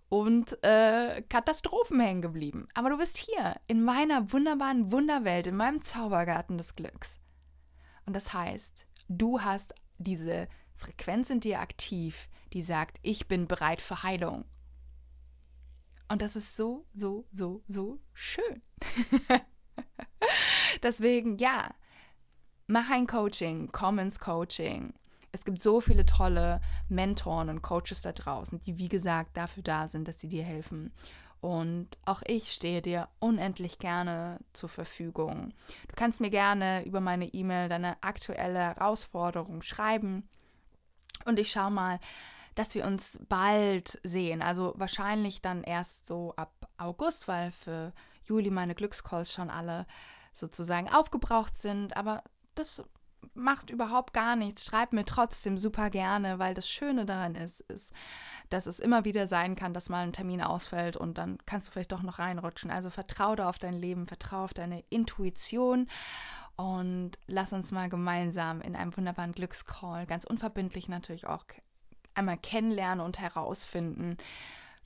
[0.08, 2.68] und äh, Katastrophen hängen geblieben.
[2.74, 7.18] Aber du bist hier in meiner wunderbaren Wunderwelt, in meinem Zaubergarten des Glücks.
[8.06, 13.82] Und das heißt, du hast diese Frequenz in dir aktiv, die sagt, ich bin bereit
[13.82, 14.44] für Heilung.
[16.08, 18.62] Und das ist so, so, so, so schön.
[20.82, 21.74] Deswegen, ja,
[22.66, 24.94] mach ein Coaching, komm ins Coaching.
[25.32, 29.88] Es gibt so viele tolle Mentoren und Coaches da draußen, die, wie gesagt, dafür da
[29.88, 30.92] sind, dass sie dir helfen.
[31.40, 35.52] Und auch ich stehe dir unendlich gerne zur Verfügung.
[35.88, 40.28] Du kannst mir gerne über meine E-Mail deine aktuelle Herausforderung schreiben.
[41.24, 42.00] Und ich schaue mal,
[42.56, 44.42] dass wir uns bald sehen.
[44.42, 47.92] Also wahrscheinlich dann erst so ab August, weil für
[48.24, 49.86] Juli meine Glückscalls schon alle
[50.32, 51.96] sozusagen aufgebraucht sind.
[51.96, 52.82] Aber das
[53.34, 54.64] macht überhaupt gar nichts.
[54.64, 57.92] Schreib mir trotzdem super gerne, weil das Schöne daran ist, ist,
[58.48, 61.72] dass es immer wieder sein kann, dass mal ein Termin ausfällt und dann kannst du
[61.72, 62.70] vielleicht doch noch reinrutschen.
[62.70, 65.88] Also vertraue da auf dein Leben, vertraue auf deine Intuition
[66.56, 71.44] und lass uns mal gemeinsam in einem wunderbaren Glückscall, ganz unverbindlich natürlich auch
[72.16, 74.16] einmal kennenlernen und herausfinden,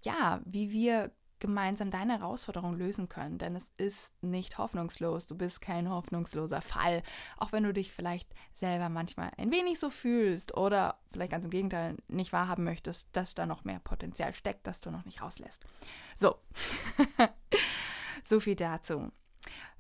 [0.03, 3.39] ja, wie wir gemeinsam deine Herausforderung lösen können.
[3.39, 5.27] Denn es ist nicht hoffnungslos.
[5.27, 7.03] Du bist kein hoffnungsloser Fall.
[7.39, 11.51] Auch wenn du dich vielleicht selber manchmal ein wenig so fühlst oder vielleicht ganz im
[11.51, 15.65] Gegenteil nicht wahrhaben möchtest, dass da noch mehr Potenzial steckt, das du noch nicht rauslässt.
[16.15, 16.37] So.
[18.25, 19.11] so viel dazu.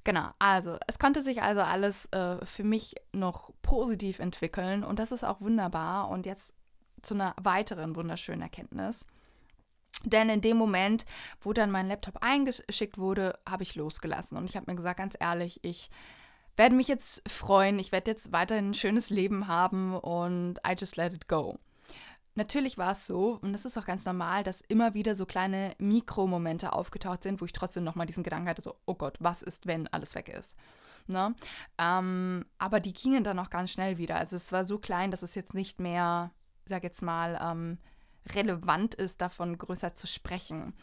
[0.03, 5.13] Genau, also es konnte sich also alles äh, für mich noch positiv entwickeln und das
[5.13, 6.09] ist auch wunderbar.
[6.09, 6.55] Und jetzt
[7.03, 9.05] zu einer weiteren wunderschönen Erkenntnis.
[10.05, 11.05] Denn in dem Moment,
[11.41, 14.39] wo dann mein Laptop eingeschickt wurde, habe ich losgelassen.
[14.39, 15.91] Und ich habe mir gesagt, ganz ehrlich, ich
[16.57, 17.79] werde mich jetzt freuen.
[17.79, 21.59] Ich werde jetzt weiterhin ein schönes Leben haben und I just let it go.
[22.35, 25.75] Natürlich war es so, und das ist auch ganz normal, dass immer wieder so kleine
[25.79, 29.67] Mikromomente aufgetaucht sind, wo ich trotzdem nochmal diesen Gedanken hatte, so, oh Gott, was ist,
[29.67, 30.57] wenn alles weg ist?
[31.07, 31.35] Ne?
[31.77, 34.17] Ähm, aber die gingen dann auch ganz schnell wieder.
[34.17, 36.31] Also es war so klein, dass es jetzt nicht mehr
[36.71, 37.79] sag jetzt mal, ähm,
[38.35, 40.75] relevant ist, davon größer zu sprechen.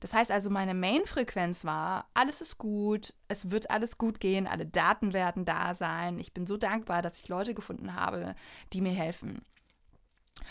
[0.00, 4.66] Das heißt also, meine Main-Frequenz war, alles ist gut, es wird alles gut gehen, alle
[4.66, 6.18] Daten werden da sein.
[6.18, 8.34] Ich bin so dankbar, dass ich Leute gefunden habe,
[8.72, 9.42] die mir helfen.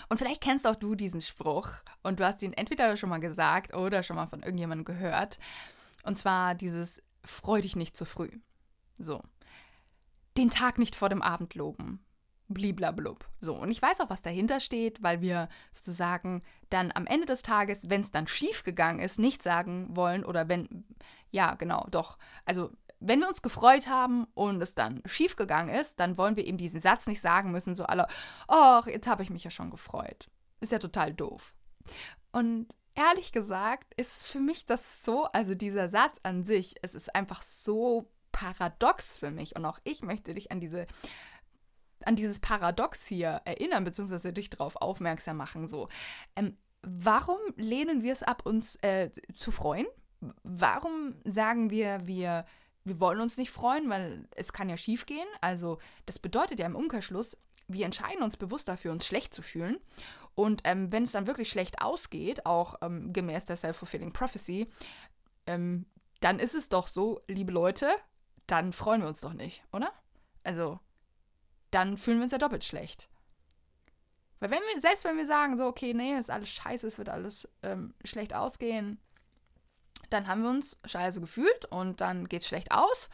[0.10, 1.70] Und vielleicht kennst auch du diesen Spruch
[2.04, 5.40] und du hast ihn entweder schon mal gesagt oder schon mal von irgendjemandem gehört.
[6.04, 8.30] Und zwar dieses Freu dich nicht zu früh.
[9.00, 9.22] So.
[10.38, 12.06] Den Tag nicht vor dem Abend loben
[12.48, 13.28] bliblablub.
[13.40, 17.42] So, und ich weiß auch, was dahinter steht, weil wir sozusagen dann am Ende des
[17.42, 20.86] Tages, wenn es dann schief gegangen ist, nicht sagen wollen oder wenn,
[21.32, 22.18] ja, genau, doch.
[22.46, 26.48] Also, wenn wir uns gefreut haben und es dann schief gegangen ist, dann wollen wir
[26.48, 28.08] eben diesen Satz nicht sagen müssen, so alle,
[28.48, 30.30] ach, jetzt habe ich mich ja schon gefreut.
[30.62, 31.54] Ist ja total doof.
[32.32, 37.14] Und ehrlich gesagt ist für mich das so, also dieser Satz an sich, es ist
[37.14, 40.86] einfach so paradox für mich und auch ich möchte dich an diese
[42.06, 45.68] an dieses Paradox hier erinnern, beziehungsweise dich darauf aufmerksam machen.
[45.68, 45.90] So,
[46.36, 49.88] ähm, warum lehnen wir es ab, uns äh, zu freuen?
[50.44, 52.46] Warum sagen wir, wir,
[52.84, 55.28] wir wollen uns nicht freuen, weil es kann ja schief gehen?
[55.42, 59.78] Also, das bedeutet ja im Umkehrschluss, wir entscheiden uns bewusst dafür, uns schlecht zu fühlen.
[60.36, 64.68] Und ähm, wenn es dann wirklich schlecht ausgeht, auch ähm, gemäß der Self-Fulfilling Prophecy,
[65.46, 65.86] ähm,
[66.22, 67.90] dann ist es doch so, liebe Leute,
[68.48, 69.92] dann freuen wir uns doch nicht, oder?
[70.44, 70.80] Also,
[71.72, 73.10] dann fühlen wir uns ja doppelt schlecht.
[74.40, 77.10] Weil wenn wir, selbst wenn wir sagen, so, okay, nee, ist alles scheiße, es wird
[77.10, 79.00] alles ähm, schlecht ausgehen,
[80.10, 83.10] dann haben wir uns scheiße gefühlt und dann geht es schlecht aus.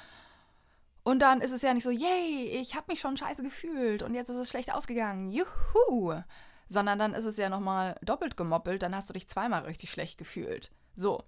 [1.03, 4.15] Und dann ist es ja nicht so, yay, ich habe mich schon scheiße gefühlt und
[4.15, 6.21] jetzt ist es schlecht ausgegangen, juhu.
[6.67, 10.17] Sondern dann ist es ja nochmal doppelt gemoppelt, dann hast du dich zweimal richtig schlecht
[10.17, 10.71] gefühlt.
[10.95, 11.23] So.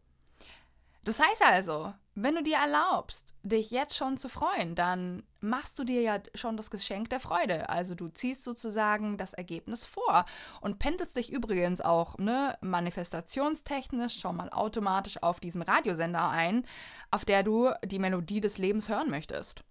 [1.04, 5.84] Das heißt also, wenn du dir erlaubst, dich jetzt schon zu freuen, dann machst du
[5.84, 7.70] dir ja schon das Geschenk der Freude.
[7.70, 10.26] Also du ziehst sozusagen das Ergebnis vor
[10.62, 16.66] und pendelst dich übrigens auch ne, manifestationstechnisch schon mal automatisch auf diesem Radiosender ein,
[17.12, 19.64] auf der du die Melodie des Lebens hören möchtest.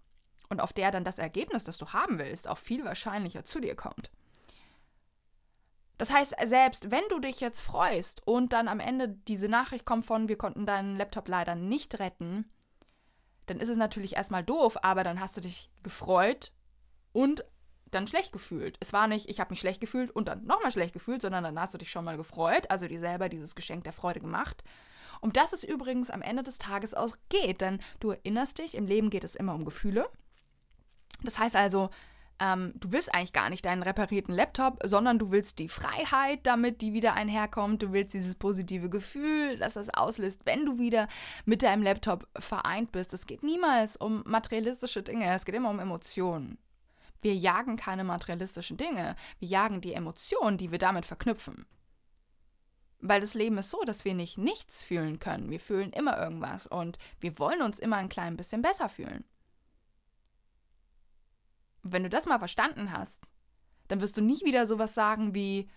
[0.47, 3.75] Und auf der dann das Ergebnis, das du haben willst, auch viel wahrscheinlicher zu dir
[3.75, 4.11] kommt.
[5.97, 10.05] Das heißt, selbst wenn du dich jetzt freust und dann am Ende diese Nachricht kommt
[10.05, 12.51] von, wir konnten deinen Laptop leider nicht retten,
[13.45, 16.51] dann ist es natürlich erstmal doof, aber dann hast du dich gefreut
[17.13, 17.45] und
[17.91, 18.77] dann schlecht gefühlt.
[18.81, 21.59] Es war nicht, ich habe mich schlecht gefühlt und dann nochmal schlecht gefühlt, sondern dann
[21.59, 24.63] hast du dich schon mal gefreut, also dir selber dieses Geschenk der Freude gemacht.
[25.21, 28.85] Um das es übrigens am Ende des Tages auch geht, denn du erinnerst dich, im
[28.85, 30.09] Leben geht es immer um Gefühle.
[31.23, 31.89] Das heißt also,
[32.39, 36.81] ähm, du willst eigentlich gar nicht deinen reparierten Laptop, sondern du willst die Freiheit, damit
[36.81, 37.81] die wieder einherkommt.
[37.81, 41.07] Du willst dieses positive Gefühl, dass das auslöst, wenn du wieder
[41.45, 43.13] mit deinem Laptop vereint bist.
[43.13, 46.57] Es geht niemals um materialistische Dinge, es geht immer um Emotionen.
[47.21, 51.65] Wir jagen keine materialistischen Dinge, wir jagen die Emotionen, die wir damit verknüpfen.
[52.99, 55.49] Weil das Leben ist so, dass wir nicht nichts fühlen können.
[55.49, 59.23] Wir fühlen immer irgendwas und wir wollen uns immer ein klein bisschen besser fühlen
[61.85, 63.21] wenn du das mal verstanden hast,
[63.87, 65.69] dann wirst du nie wieder sowas sagen wie,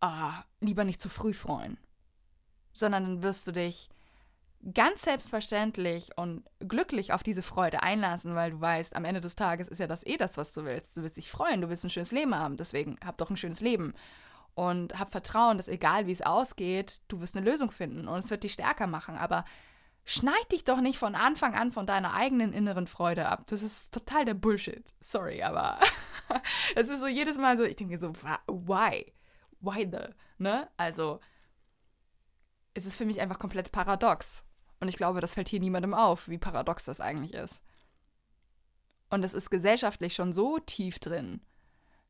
[0.00, 1.78] ah, lieber nicht zu früh freuen.
[2.74, 3.88] Sondern dann wirst du dich
[4.74, 9.68] ganz selbstverständlich und glücklich auf diese Freude einlassen, weil du weißt, am Ende des Tages
[9.68, 10.96] ist ja das eh das, was du willst.
[10.96, 13.60] Du willst dich freuen, du willst ein schönes Leben haben, deswegen hab doch ein schönes
[13.60, 13.94] Leben.
[14.54, 18.30] Und hab Vertrauen, dass egal wie es ausgeht, du wirst eine Lösung finden und es
[18.30, 19.16] wird dich stärker machen.
[19.16, 19.44] Aber
[20.06, 23.42] schneid dich doch nicht von Anfang an von deiner eigenen inneren Freude ab.
[23.48, 24.94] Das ist total der Bullshit.
[25.00, 25.80] Sorry, aber
[26.76, 28.14] es ist so jedes Mal so, ich denke mir so,
[28.46, 29.12] why?
[29.60, 30.14] Why the?
[30.38, 30.70] Ne?
[30.76, 31.18] Also,
[32.72, 34.44] es ist für mich einfach komplett paradox.
[34.78, 37.60] Und ich glaube, das fällt hier niemandem auf, wie paradox das eigentlich ist.
[39.10, 41.40] Und es ist gesellschaftlich schon so tief drin,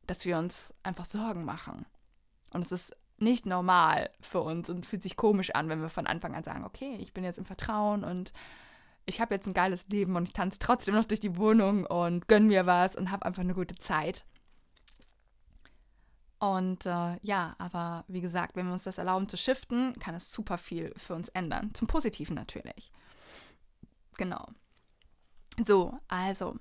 [0.05, 1.87] dass wir uns einfach Sorgen machen.
[2.53, 6.07] Und es ist nicht normal für uns und fühlt sich komisch an, wenn wir von
[6.07, 8.33] Anfang an sagen, okay, ich bin jetzt im Vertrauen und
[9.05, 12.27] ich habe jetzt ein geiles Leben und ich tanze trotzdem noch durch die Wohnung und
[12.27, 14.25] gönn mir was und habe einfach eine gute Zeit.
[16.39, 20.31] Und äh, ja, aber wie gesagt, wenn wir uns das erlauben zu shiften, kann es
[20.31, 21.71] super viel für uns ändern.
[21.73, 22.91] Zum Positiven natürlich.
[24.17, 24.47] Genau.
[25.65, 26.57] So, also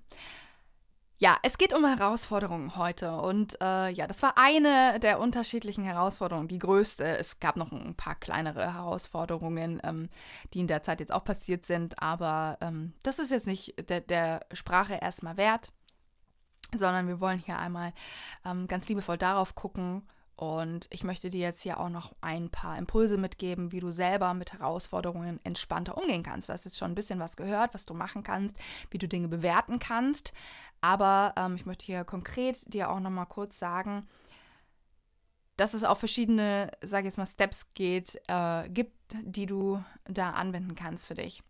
[1.18, 6.48] ja, es geht um Herausforderungen heute und äh, ja, das war eine der unterschiedlichen Herausforderungen,
[6.48, 7.04] die größte.
[7.04, 10.10] Es gab noch ein paar kleinere Herausforderungen, ähm,
[10.52, 14.02] die in der Zeit jetzt auch passiert sind, aber ähm, das ist jetzt nicht der,
[14.02, 15.72] der Sprache erstmal wert,
[16.74, 17.94] sondern wir wollen hier einmal
[18.44, 22.76] ähm, ganz liebevoll darauf gucken, und ich möchte dir jetzt hier auch noch ein paar
[22.76, 26.48] Impulse mitgeben, wie du selber mit Herausforderungen entspannter umgehen kannst.
[26.48, 28.54] Du hast jetzt schon ein bisschen was gehört, was du machen kannst,
[28.90, 30.34] wie du Dinge bewerten kannst.
[30.82, 34.06] Aber ähm, ich möchte hier konkret dir auch noch mal kurz sagen,
[35.56, 40.32] dass es auch verschiedene, sage ich jetzt mal, Steps geht, äh, gibt, die du da
[40.32, 41.42] anwenden kannst für dich.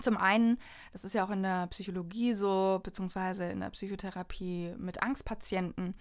[0.00, 0.56] Zum einen,
[0.92, 5.94] das ist ja auch in der Psychologie so, beziehungsweise in der Psychotherapie mit Angstpatienten,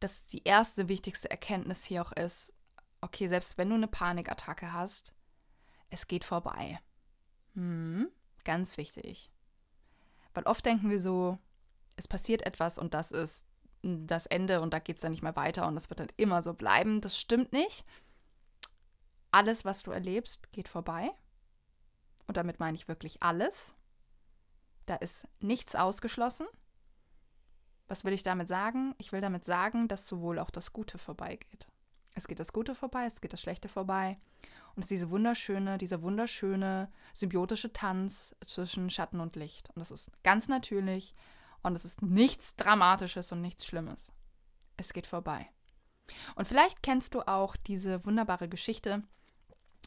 [0.00, 2.52] dass die erste wichtigste Erkenntnis hier auch ist,
[3.00, 5.14] okay, selbst wenn du eine Panikattacke hast,
[5.90, 6.80] es geht vorbei.
[7.54, 8.08] Hm,
[8.44, 9.30] ganz wichtig.
[10.34, 11.38] Weil oft denken wir so,
[11.96, 13.46] es passiert etwas und das ist
[13.82, 16.42] das Ende und da geht es dann nicht mehr weiter und das wird dann immer
[16.42, 17.00] so bleiben.
[17.00, 17.84] Das stimmt nicht.
[19.30, 21.10] Alles, was du erlebst, geht vorbei.
[22.26, 23.74] Und damit meine ich wirklich alles.
[24.86, 26.46] Da ist nichts ausgeschlossen.
[27.90, 28.94] Was will ich damit sagen?
[28.98, 31.66] Ich will damit sagen, dass sowohl auch das Gute vorbeigeht.
[32.14, 34.16] Es geht das Gute vorbei, es geht das Schlechte vorbei.
[34.76, 39.70] Und es ist diese wunderschöne, dieser wunderschöne symbiotische Tanz zwischen Schatten und Licht.
[39.70, 41.16] Und das ist ganz natürlich
[41.64, 44.12] und es ist nichts Dramatisches und nichts Schlimmes.
[44.76, 45.50] Es geht vorbei.
[46.36, 49.02] Und vielleicht kennst du auch diese wunderbare Geschichte,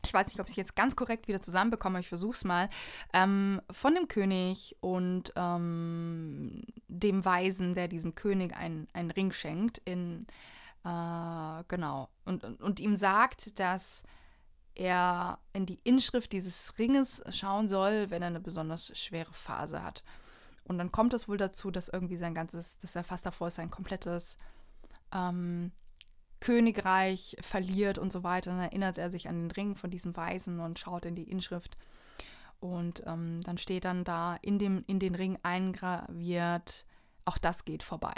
[0.06, 2.70] ich weiß nicht, ob ich jetzt ganz korrekt wieder zusammenbekomme, ich versuche es mal,
[3.14, 10.28] ähm, von dem König und ähm, dem Weisen, der diesem König einen Ring schenkt, in,
[10.84, 14.04] äh, genau, und, und, und ihm sagt, dass
[14.76, 20.04] er in die Inschrift dieses Ringes schauen soll, wenn er eine besonders schwere Phase hat.
[20.64, 23.56] Und dann kommt es wohl dazu, dass irgendwie sein ganzes, dass er fast davor ist,
[23.56, 24.38] sein komplettes
[25.14, 25.72] ähm,
[26.44, 28.52] Königreich verliert und so weiter.
[28.52, 31.78] Dann erinnert er sich an den Ring von diesem Weisen und schaut in die Inschrift.
[32.60, 36.86] Und ähm, dann steht dann da in, dem, in den Ring eingraviert,
[37.24, 38.16] auch das geht vorbei.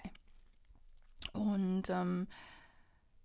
[1.33, 2.27] Und ähm,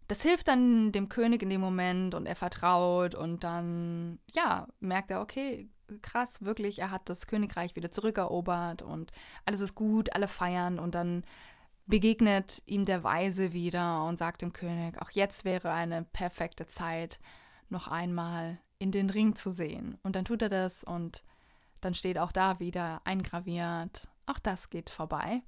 [0.06, 5.10] das hilft dann dem König in dem Moment und er vertraut und dann, ja, merkt
[5.10, 5.70] er, okay,
[6.02, 9.12] krass, wirklich, er hat das Königreich wieder zurückerobert und
[9.46, 11.22] alles ist gut, alle feiern und dann
[11.90, 17.20] begegnet ihm der Weise wieder und sagt dem König, auch jetzt wäre eine perfekte Zeit,
[17.68, 19.98] noch einmal in den Ring zu sehen.
[20.02, 21.22] Und dann tut er das und
[21.80, 25.42] dann steht auch da wieder eingraviert, auch das geht vorbei.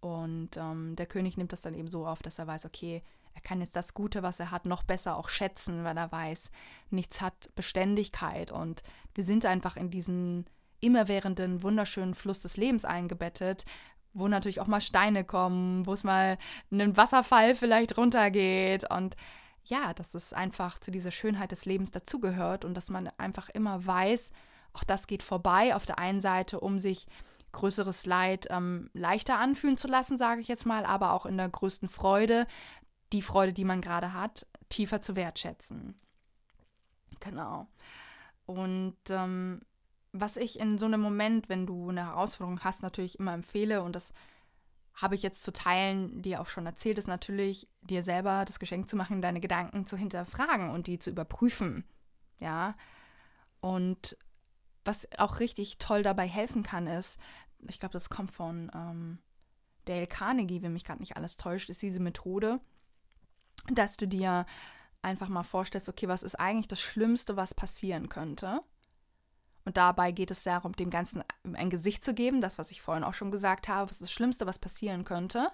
[0.00, 3.02] Und ähm, der König nimmt das dann eben so auf, dass er weiß, okay,
[3.34, 6.50] er kann jetzt das Gute, was er hat, noch besser auch schätzen, weil er weiß,
[6.90, 8.82] nichts hat Beständigkeit und
[9.14, 10.46] wir sind einfach in diesen
[10.80, 13.64] immerwährenden, wunderschönen Fluss des Lebens eingebettet,
[14.12, 16.38] wo natürlich auch mal Steine kommen, wo es mal
[16.70, 19.16] einen Wasserfall vielleicht runtergeht und
[19.64, 23.84] ja, dass es einfach zu dieser Schönheit des Lebens dazugehört und dass man einfach immer
[23.84, 24.30] weiß,
[24.72, 27.06] auch das geht vorbei auf der einen Seite, um sich
[27.52, 31.48] größeres Leid ähm, leichter anfühlen zu lassen, sage ich jetzt mal, aber auch in der
[31.48, 32.46] größten Freude
[33.12, 35.98] die Freude, die man gerade hat, tiefer zu wertschätzen.
[37.20, 37.66] Genau.
[38.44, 39.60] Und ähm,
[40.12, 43.94] was ich in so einem Moment, wenn du eine Herausforderung hast, natürlich immer empfehle, und
[43.94, 44.12] das
[44.94, 48.88] habe ich jetzt zu teilen, dir auch schon erzählt, ist natürlich, dir selber das Geschenk
[48.88, 51.84] zu machen, deine Gedanken zu hinterfragen und die zu überprüfen.
[52.40, 52.74] Ja.
[53.60, 54.16] Und
[54.84, 57.20] was auch richtig toll dabei helfen kann, ist,
[57.68, 59.18] ich glaube, das kommt von ähm,
[59.84, 62.60] Dale Carnegie, wenn mich gerade nicht alles täuscht, ist diese Methode,
[63.70, 64.46] dass du dir
[65.02, 68.62] einfach mal vorstellst, okay, was ist eigentlich das Schlimmste, was passieren könnte?
[69.68, 73.04] Und dabei geht es darum, dem Ganzen ein Gesicht zu geben, das, was ich vorhin
[73.04, 75.50] auch schon gesagt habe, was das Schlimmste, was passieren könnte,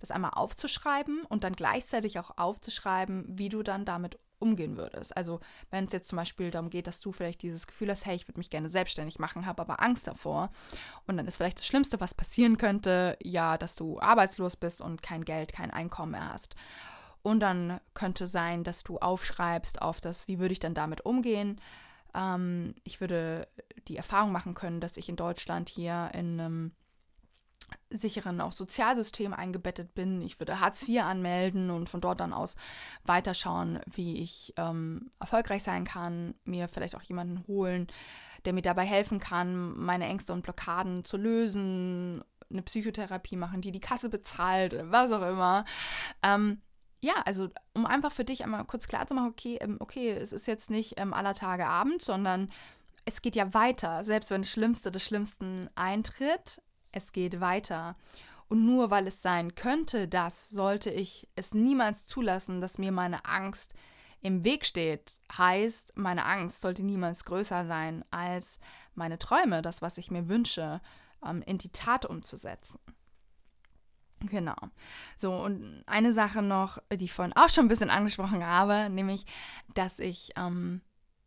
[0.00, 5.16] das einmal aufzuschreiben und dann gleichzeitig auch aufzuschreiben, wie du dann damit umgehen würdest.
[5.16, 5.38] Also
[5.70, 8.26] wenn es jetzt zum Beispiel darum geht, dass du vielleicht dieses Gefühl hast, hey, ich
[8.26, 10.50] würde mich gerne selbstständig machen, habe aber Angst davor.
[11.06, 15.00] Und dann ist vielleicht das Schlimmste, was passieren könnte, ja, dass du arbeitslos bist und
[15.00, 16.56] kein Geld, kein Einkommen mehr hast.
[17.22, 21.60] Und dann könnte sein, dass du aufschreibst auf das, wie würde ich dann damit umgehen.
[22.14, 23.48] Ähm, ich würde
[23.88, 26.72] die Erfahrung machen können, dass ich in Deutschland hier in einem
[27.90, 30.22] sicheren auch Sozialsystem eingebettet bin.
[30.22, 32.56] Ich würde Hartz IV anmelden und von dort dann aus
[33.04, 37.88] weiterschauen, wie ich ähm, erfolgreich sein kann, mir vielleicht auch jemanden holen,
[38.44, 43.72] der mir dabei helfen kann, meine Ängste und Blockaden zu lösen, eine Psychotherapie machen, die
[43.72, 45.64] die Kasse bezahlt, was auch immer.
[46.22, 46.58] Ähm,
[47.00, 50.32] ja, also um einfach für dich einmal kurz klar zu machen, okay, ähm, okay, es
[50.32, 52.50] ist jetzt nicht ähm, aller Tage Abend, sondern
[53.04, 54.04] es geht ja weiter.
[54.04, 56.60] Selbst wenn das Schlimmste des Schlimmsten eintritt,
[56.92, 57.96] es geht weiter.
[58.48, 63.24] Und nur weil es sein könnte, das sollte ich es niemals zulassen, dass mir meine
[63.26, 63.74] Angst
[64.20, 65.20] im Weg steht.
[65.36, 68.58] Heißt, meine Angst sollte niemals größer sein als
[68.94, 70.80] meine Träume, das, was ich mir wünsche,
[71.24, 72.80] ähm, in die Tat umzusetzen.
[74.20, 74.56] Genau.
[75.16, 79.26] So, und eine Sache noch, die ich vorhin auch schon ein bisschen angesprochen habe, nämlich,
[79.74, 80.80] dass ich ähm,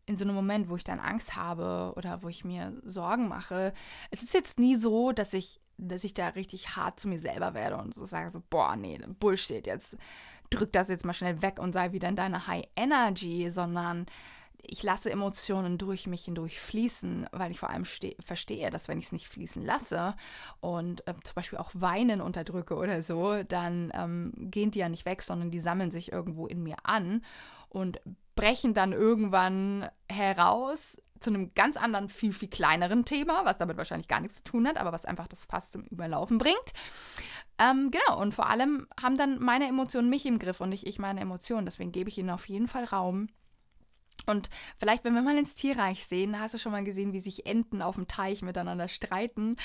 [0.05, 3.73] in so einem Moment, wo ich dann Angst habe oder wo ich mir Sorgen mache,
[4.09, 7.53] es ist jetzt nie so, dass ich, dass ich da richtig hart zu mir selber
[7.53, 9.97] werde und so sage so, boah, nee, Bullshit, jetzt
[10.49, 14.05] drück das jetzt mal schnell weg und sei wieder in deiner High Energy, sondern
[14.65, 19.05] ich lasse Emotionen durch mich hindurch fließen, weil ich vor allem verstehe, dass wenn ich
[19.05, 20.15] es nicht fließen lasse
[20.59, 25.05] und äh, zum Beispiel auch Weinen unterdrücke oder so, dann ähm, gehen die ja nicht
[25.05, 27.23] weg, sondern die sammeln sich irgendwo in mir an
[27.69, 28.01] und
[28.35, 34.07] brechen dann irgendwann heraus zu einem ganz anderen, viel, viel kleineren Thema, was damit wahrscheinlich
[34.07, 36.57] gar nichts zu tun hat, aber was einfach das Fass zum Überlaufen bringt.
[37.59, 40.97] Ähm, genau, und vor allem haben dann meine Emotionen mich im Griff und nicht ich
[40.97, 41.65] meine Emotionen.
[41.65, 43.27] Deswegen gebe ich ihnen auf jeden Fall Raum
[44.27, 47.45] und vielleicht, wenn wir mal ins Tierreich sehen, hast du schon mal gesehen, wie sich
[47.45, 49.57] Enten auf dem Teich miteinander streiten.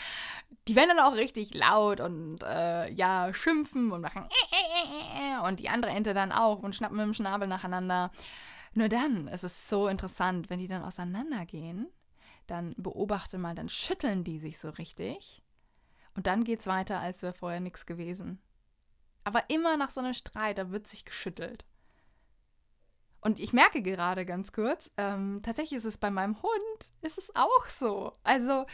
[0.69, 4.29] Die werden dann auch richtig laut und äh, ja, schimpfen und machen
[5.45, 8.11] und die andere Ente dann auch und schnappen mit dem Schnabel nacheinander.
[8.75, 11.89] Nur dann ist es so interessant, wenn die dann auseinandergehen,
[12.47, 15.43] dann beobachte mal, dann schütteln die sich so richtig
[16.15, 18.41] und dann geht es weiter, als wäre vorher nichts gewesen.
[19.25, 21.67] Aber immer nach so einem Streit, da wird sich geschüttelt.
[23.27, 27.35] Und ich merke gerade ganz kurz, ähm, tatsächlich ist es bei meinem Hund, ist es
[27.35, 28.13] auch so.
[28.23, 28.67] Also,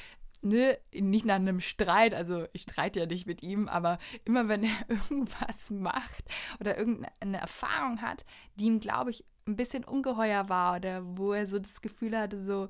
[0.43, 4.65] ne, nicht nach einem Streit, also ich streite ja nicht mit ihm, aber immer wenn
[4.65, 6.25] er irgendwas macht
[6.61, 8.27] oder irgendeine Erfahrung hat,
[8.57, 12.39] die ihm, glaube ich, ein bisschen ungeheuer war oder wo er so das Gefühl hatte,
[12.39, 12.69] so,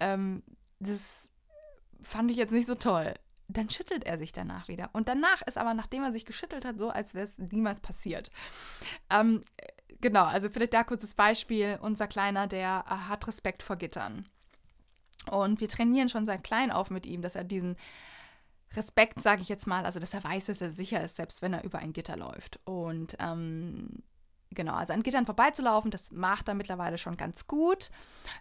[0.00, 0.42] ähm,
[0.80, 1.32] das
[2.02, 3.14] fand ich jetzt nicht so toll.
[3.48, 4.90] Dann schüttelt er sich danach wieder.
[4.92, 8.30] Und danach ist aber, nachdem er sich geschüttelt hat, so, als wäre es niemals passiert.
[9.08, 9.44] Ähm,
[10.00, 11.78] genau, also vielleicht da kurzes Beispiel.
[11.80, 14.28] Unser Kleiner, der äh, hat Respekt vor Gittern.
[15.30, 17.76] Und wir trainieren schon seit klein auf mit ihm, dass er diesen
[18.74, 21.52] Respekt, sage ich jetzt mal, also dass er weiß, dass er sicher ist, selbst wenn
[21.52, 22.60] er über ein Gitter läuft.
[22.64, 24.02] Und ähm,
[24.50, 27.90] genau, also an Gittern vorbeizulaufen, das macht er mittlerweile schon ganz gut,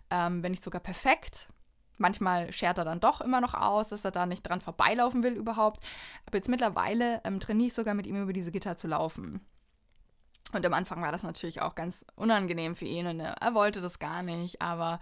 [0.10, 1.48] ähm, wenn nicht sogar perfekt.
[1.98, 5.34] Manchmal schert er dann doch immer noch aus, dass er da nicht dran vorbeilaufen will
[5.34, 5.82] überhaupt.
[6.26, 9.46] Aber jetzt mittlerweile ähm, trainiere ich sogar mit ihm über diese Gitter zu laufen.
[10.56, 14.00] Und am Anfang war das natürlich auch ganz unangenehm für ihn und er, wollte das
[14.00, 14.62] gar nicht.
[14.62, 15.00] Aber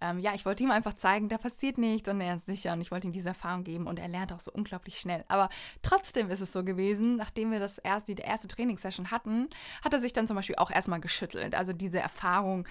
[0.00, 2.80] ähm, ja, ich wollte ihm einfach zeigen, da passiert nichts und er ist sicher und
[2.80, 5.24] ich wollte ihm diese Erfahrung geben und er lernt auch so unglaublich schnell.
[5.28, 5.48] Aber
[5.82, 9.48] trotzdem ist es so gewesen, nachdem wir das erste, die erste Trainingssession hatten,
[9.84, 11.54] hat er sich dann zum Beispiel auch erstmal geschüttelt.
[11.54, 12.66] Also diese Erfahrung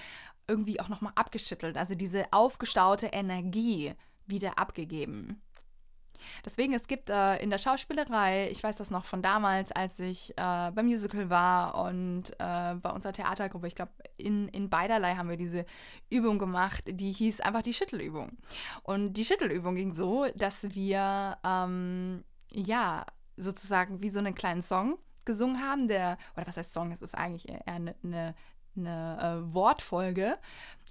[0.47, 1.77] irgendwie auch nochmal abgeschüttelt.
[1.77, 3.93] Also diese aufgestaute Energie
[4.25, 5.41] wieder abgegeben.
[6.45, 10.31] Deswegen, es gibt äh, in der Schauspielerei, ich weiß das noch von damals, als ich
[10.31, 15.29] äh, beim Musical war und äh, bei unserer Theatergruppe, ich glaube, in, in beiderlei haben
[15.29, 15.65] wir diese
[16.09, 18.37] Übung gemacht, die hieß einfach die Schüttelübung.
[18.83, 23.05] Und die Schüttelübung ging so, dass wir, ähm, ja,
[23.37, 27.15] sozusagen wie so einen kleinen Song gesungen haben, der, oder was heißt Song, es ist
[27.15, 28.35] eigentlich eher eine, eine,
[28.75, 30.37] eine äh, Wortfolge.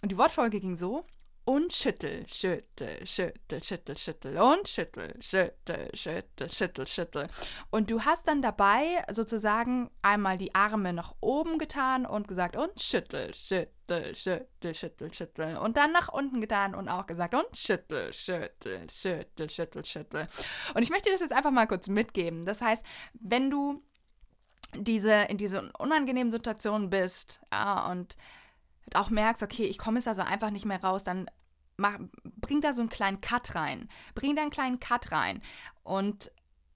[0.02, 1.04] Und die Wortfolge ging so,
[1.44, 7.28] und schüttel, schüttel, schüttel, schüttel, schüttel und schüttel, schüttel, schüttel, schüttel, schüttel.
[7.70, 12.80] Und du hast dann dabei sozusagen einmal die Arme nach oben getan und gesagt und
[12.80, 15.56] schüttel, schüttel, schüttel, schüttel, schüttel.
[15.56, 20.26] Und dann nach unten getan und auch gesagt und schüttel, schüttel, schüttel, schüttel, schüttel.
[20.74, 22.46] Und ich möchte das jetzt einfach mal kurz mitgeben.
[22.46, 22.84] Das heißt,
[23.14, 23.82] wenn du
[24.74, 28.16] diese, in diese unangenehmen Situationen bist, ja, und
[28.94, 31.28] auch merkst, okay, ich komme jetzt also einfach nicht mehr raus, dann
[31.76, 31.98] mach,
[32.40, 33.88] bring da so einen kleinen Cut rein.
[34.14, 35.42] Bring da einen kleinen Cut rein.
[35.82, 36.30] Und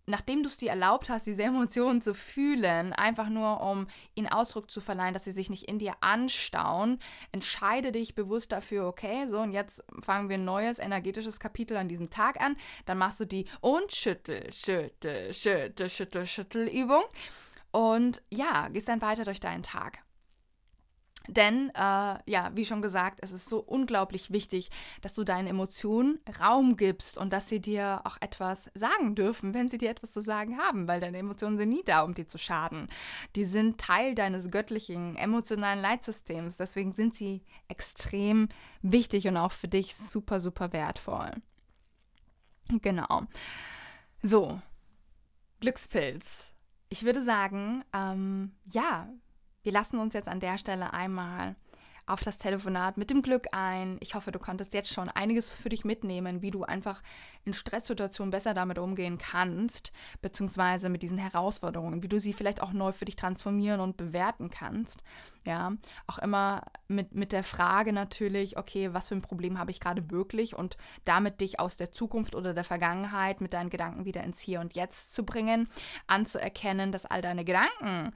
[0.06, 4.70] nachdem du es dir erlaubt hast, diese Emotionen zu fühlen, einfach nur um ihnen Ausdruck
[4.70, 6.98] zu verleihen, dass sie sich nicht in dir anstauen,
[7.32, 11.88] entscheide dich bewusst dafür, okay, so und jetzt fangen wir ein neues energetisches Kapitel an
[11.88, 12.56] diesem Tag an.
[12.84, 17.02] Dann machst du die und schüttel, schüttel, schüttel, schüttel, schüttel Übung.
[17.72, 20.05] Und ja, gehst dann weiter durch deinen Tag.
[21.28, 24.70] Denn, äh, ja, wie schon gesagt, es ist so unglaublich wichtig,
[25.02, 29.68] dass du deinen Emotionen Raum gibst und dass sie dir auch etwas sagen dürfen, wenn
[29.68, 32.38] sie dir etwas zu sagen haben, weil deine Emotionen sind nie da, um dir zu
[32.38, 32.88] schaden.
[33.34, 36.56] Die sind Teil deines göttlichen emotionalen Leitsystems.
[36.56, 38.48] Deswegen sind sie extrem
[38.82, 41.30] wichtig und auch für dich super, super wertvoll.
[42.82, 43.22] Genau.
[44.22, 44.60] So,
[45.60, 46.52] Glückspilz.
[46.88, 49.08] Ich würde sagen, ähm, ja,
[49.66, 51.56] wir lassen uns jetzt an der Stelle einmal
[52.06, 53.96] auf das Telefonat mit dem Glück ein.
[53.98, 57.02] Ich hoffe, du konntest jetzt schon einiges für dich mitnehmen, wie du einfach
[57.44, 59.92] in Stresssituationen besser damit umgehen kannst,
[60.22, 64.50] beziehungsweise mit diesen Herausforderungen, wie du sie vielleicht auch neu für dich transformieren und bewerten
[64.50, 65.02] kannst.
[65.44, 65.72] Ja,
[66.06, 70.12] auch immer mit, mit der Frage natürlich, okay, was für ein Problem habe ich gerade
[70.12, 74.40] wirklich und damit dich aus der Zukunft oder der Vergangenheit mit deinen Gedanken wieder ins
[74.40, 75.68] Hier und Jetzt zu bringen,
[76.06, 78.12] anzuerkennen, dass all deine Gedanken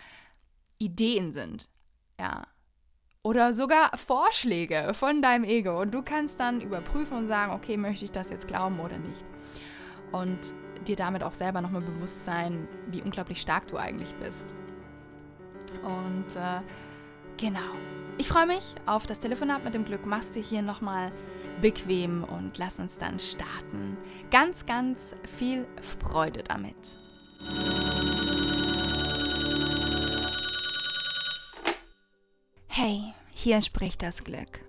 [0.80, 1.68] Ideen sind.
[2.18, 2.46] Ja.
[3.22, 5.80] oder sogar Vorschläge von deinem Ego.
[5.80, 9.24] Und du kannst dann überprüfen und sagen, okay, möchte ich das jetzt glauben oder nicht.
[10.12, 10.38] Und
[10.86, 14.54] dir damit auch selber nochmal bewusst sein, wie unglaublich stark du eigentlich bist.
[15.82, 16.60] Und äh,
[17.36, 17.74] genau.
[18.18, 20.04] Ich freue mich auf das Telefonat mit dem Glück.
[20.04, 21.12] Machst dir hier nochmal
[21.60, 23.96] bequem und lass uns dann starten.
[24.30, 25.66] Ganz, ganz viel
[26.00, 26.96] Freude damit.
[32.72, 33.02] Hey,
[33.34, 34.64] hier spricht das Glück.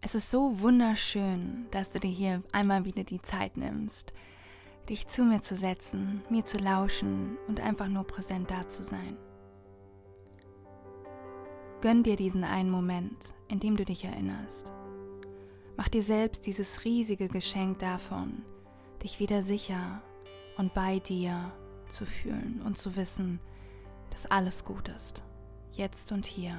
[0.00, 4.12] Es ist so wunderschön, dass du dir hier einmal wieder die Zeit nimmst,
[4.88, 9.16] dich zu mir zu setzen, mir zu lauschen und einfach nur präsent da zu sein.
[11.80, 14.72] Gönn dir diesen einen Moment, in dem du dich erinnerst.
[15.76, 18.44] Mach dir selbst dieses riesige Geschenk davon,
[19.02, 20.00] dich wieder sicher
[20.58, 21.50] und bei dir
[21.88, 23.40] zu fühlen und zu wissen,
[24.10, 25.24] dass alles gut ist
[25.72, 26.56] jetzt und hier.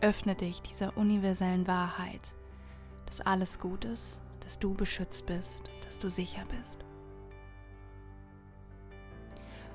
[0.00, 2.34] Öffne dich dieser universellen Wahrheit,
[3.06, 6.84] dass alles gut ist, dass du beschützt bist, dass du sicher bist.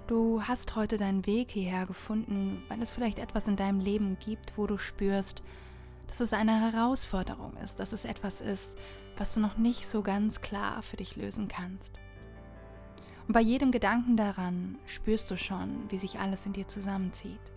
[0.08, 4.58] Du hast heute deinen Weg hierher gefunden, weil es vielleicht etwas in deinem Leben gibt,
[4.58, 5.44] wo du spürst,
[6.08, 8.78] dass es eine Herausforderung ist, dass es etwas ist,
[9.18, 11.94] was du noch nicht so ganz klar für dich lösen kannst.
[13.28, 17.53] Und bei jedem Gedanken daran spürst du schon, wie sich alles in dir zusammenzieht.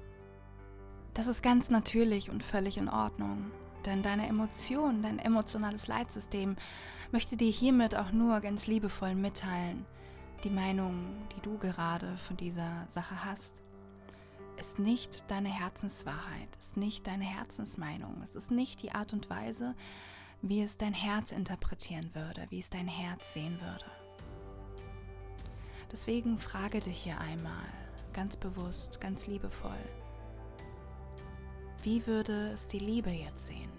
[1.17, 3.51] Das ist ganz natürlich und völlig in Ordnung,
[3.87, 6.57] denn deine Emotion, dein emotionales Leitsystem
[7.11, 9.87] möchte dir hiermit auch nur ganz liebevoll mitteilen,
[10.45, 13.63] die Meinung, die du gerade von dieser Sache hast,
[14.59, 19.75] ist nicht deine Herzenswahrheit, ist nicht deine Herzensmeinung, es ist nicht die Art und Weise,
[20.43, 23.87] wie es dein Herz interpretieren würde, wie es dein Herz sehen würde.
[25.91, 27.65] Deswegen frage dich hier einmal,
[28.13, 29.81] ganz bewusst, ganz liebevoll,
[31.87, 33.71] wie würde es die Liebe jetzt sehen?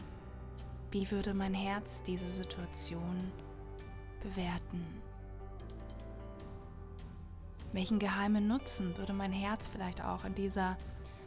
[0.91, 3.33] Wie würde mein Herz diese Situation
[4.23, 5.01] bewerten?
[7.73, 10.77] Welchen geheimen Nutzen würde mein Herz vielleicht auch in dieser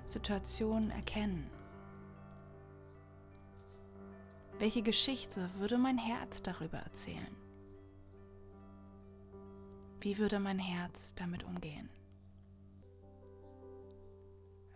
[0.07, 1.51] Situation erkennen?
[4.59, 7.37] Welche Geschichte würde mein Herz darüber erzählen?
[10.01, 11.91] Wie würde mein Herz damit umgehen?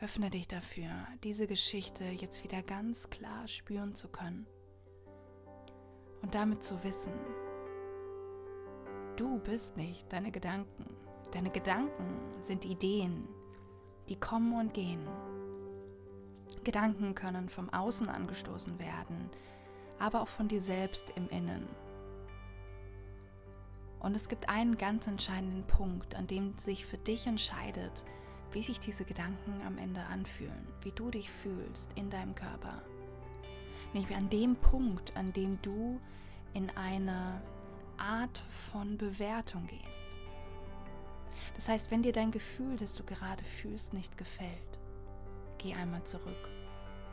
[0.05, 0.91] Öffne dich dafür,
[1.23, 4.47] diese Geschichte jetzt wieder ganz klar spüren zu können
[6.21, 7.15] und damit zu wissen,
[9.17, 10.95] du bist nicht deine Gedanken.
[11.33, 13.27] Deine Gedanken sind Ideen,
[14.11, 15.09] die kommen und gehen.
[16.65, 19.31] Gedanken können vom Außen angestoßen werden,
[19.99, 21.67] aber auch von dir selbst im Innen.
[24.01, 28.05] Und es gibt einen ganz entscheidenden Punkt, an dem sich für dich entscheidet,
[28.55, 32.83] wie sich diese Gedanken am Ende anfühlen, wie du dich fühlst in deinem Körper.
[33.93, 36.01] Nämlich an dem Punkt, an dem du
[36.53, 37.43] in eine
[37.99, 40.07] Art von Bewertung gehst.
[41.57, 44.79] Das heißt, wenn dir dein Gefühl, das du gerade fühlst, nicht gefällt,
[45.59, 46.49] geh einmal zurück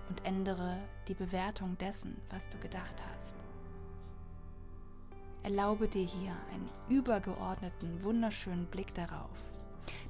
[0.09, 0.77] und ändere
[1.07, 3.35] die Bewertung dessen, was du gedacht hast.
[5.43, 9.39] Erlaube dir hier einen übergeordneten, wunderschönen Blick darauf,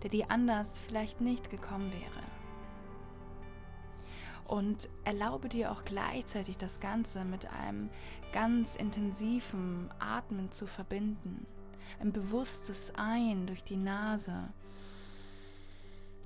[0.03, 2.23] der dir anders vielleicht nicht gekommen wäre.
[4.45, 7.89] Und erlaube dir auch gleichzeitig das Ganze mit einem
[8.33, 11.45] ganz intensiven Atmen zu verbinden.
[11.99, 14.49] Ein bewusstes Ein durch die Nase,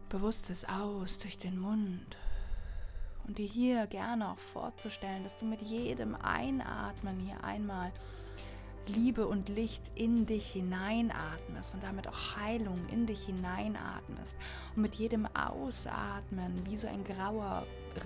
[0.09, 2.17] bewusstes Aus durch den Mund.
[3.27, 7.91] Und dir hier gerne auch vorzustellen, dass du mit jedem Einatmen hier einmal
[8.87, 14.37] Liebe und Licht in dich hineinatmest und damit auch Heilung in dich hineinatmest
[14.75, 17.65] und mit jedem Ausatmen wie so ein grauer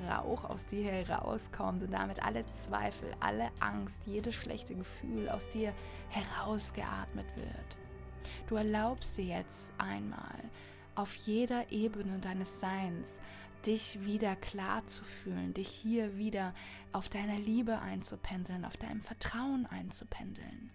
[0.10, 5.74] Rauch aus dir herauskommt und damit alle Zweifel, alle Angst, jedes schlechte Gefühl aus dir
[6.10, 7.78] herausgeatmet wird.
[8.48, 10.38] Du erlaubst dir jetzt einmal
[10.96, 13.16] auf jeder Ebene deines Seins
[13.66, 16.54] dich wieder klar zu fühlen, dich hier wieder
[16.94, 20.72] auf deiner Liebe einzupendeln, auf deinem Vertrauen einzupendeln.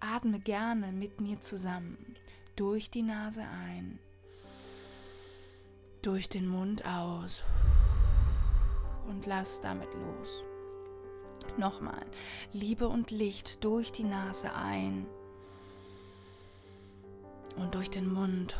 [0.00, 2.14] Atme gerne mit mir zusammen.
[2.56, 3.98] Durch die Nase ein,
[6.02, 7.42] durch den Mund aus
[9.06, 10.42] und lass damit los.
[11.56, 12.04] Nochmal,
[12.52, 15.06] Liebe und Licht durch die Nase ein
[17.56, 18.56] und durch den Mund.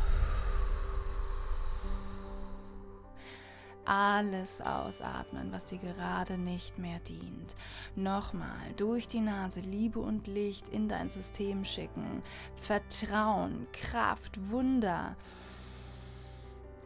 [3.89, 7.57] Alles ausatmen, was dir gerade nicht mehr dient.
[7.97, 12.22] Nochmal durch die Nase Liebe und Licht in dein System schicken.
[12.57, 15.16] Vertrauen, Kraft, Wunder.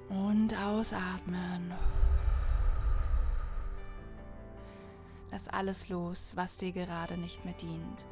[0.09, 1.73] Und ausatmen.
[5.33, 8.07] Lass alles los, was dir gerade nicht mehr dient.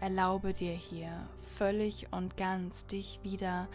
[0.00, 3.68] Erlaube dir hier völlig und ganz dich wieder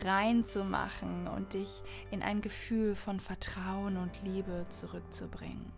[0.00, 5.72] reinzumachen und dich in ein Gefühl von Vertrauen und Liebe zurückzubringen.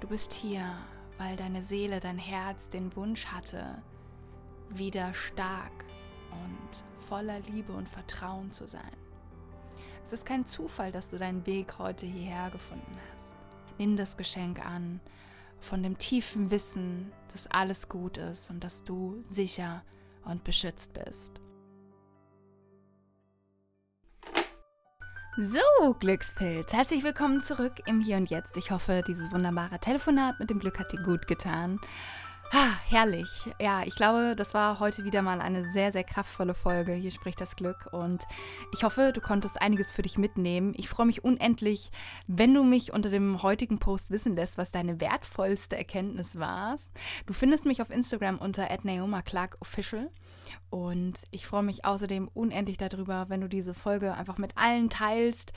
[0.00, 0.78] Du bist hier,
[1.18, 3.82] weil deine Seele, dein Herz den Wunsch hatte,
[4.68, 5.84] wieder stark
[6.30, 8.96] und voller Liebe und Vertrauen zu sein.
[10.04, 13.34] Es ist kein Zufall, dass du deinen Weg heute hierher gefunden hast.
[13.78, 15.00] Nimm das Geschenk an
[15.66, 19.82] von dem tiefen Wissen, dass alles gut ist und dass du sicher
[20.24, 21.40] und beschützt bist.
[25.38, 28.56] So, Glückspilz, herzlich willkommen zurück im Hier und Jetzt.
[28.56, 31.78] Ich hoffe, dieses wunderbare Telefonat mit dem Glück hat dir gut getan.
[32.52, 33.28] Ah, herrlich.
[33.60, 36.92] Ja, ich glaube, das war heute wieder mal eine sehr, sehr kraftvolle Folge.
[36.92, 37.88] Hier spricht das Glück.
[37.92, 38.24] Und
[38.72, 40.72] ich hoffe, du konntest einiges für dich mitnehmen.
[40.76, 41.90] Ich freue mich unendlich,
[42.26, 46.76] wenn du mich unter dem heutigen Post wissen lässt, was deine wertvollste Erkenntnis war.
[47.26, 50.10] Du findest mich auf Instagram unter @naoma_clark_official.
[50.70, 55.52] Und ich freue mich außerdem unendlich darüber, wenn du diese Folge einfach mit allen teilst,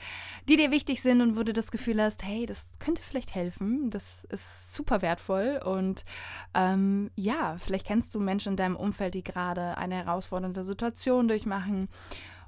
[0.48, 3.90] die dir wichtig sind und wo du das Gefühl hast, hey, das könnte vielleicht helfen.
[3.90, 5.60] Das ist super wertvoll.
[5.64, 6.04] Und
[6.54, 11.88] ähm, ja, vielleicht kennst du Menschen in deinem Umfeld, die gerade eine herausfordernde Situation durchmachen.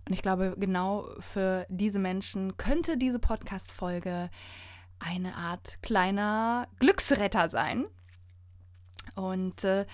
[0.07, 4.30] Und ich glaube, genau für diese Menschen könnte diese Podcast-Folge
[4.99, 7.86] eine Art kleiner Glücksretter sein.
[9.14, 9.86] Und äh,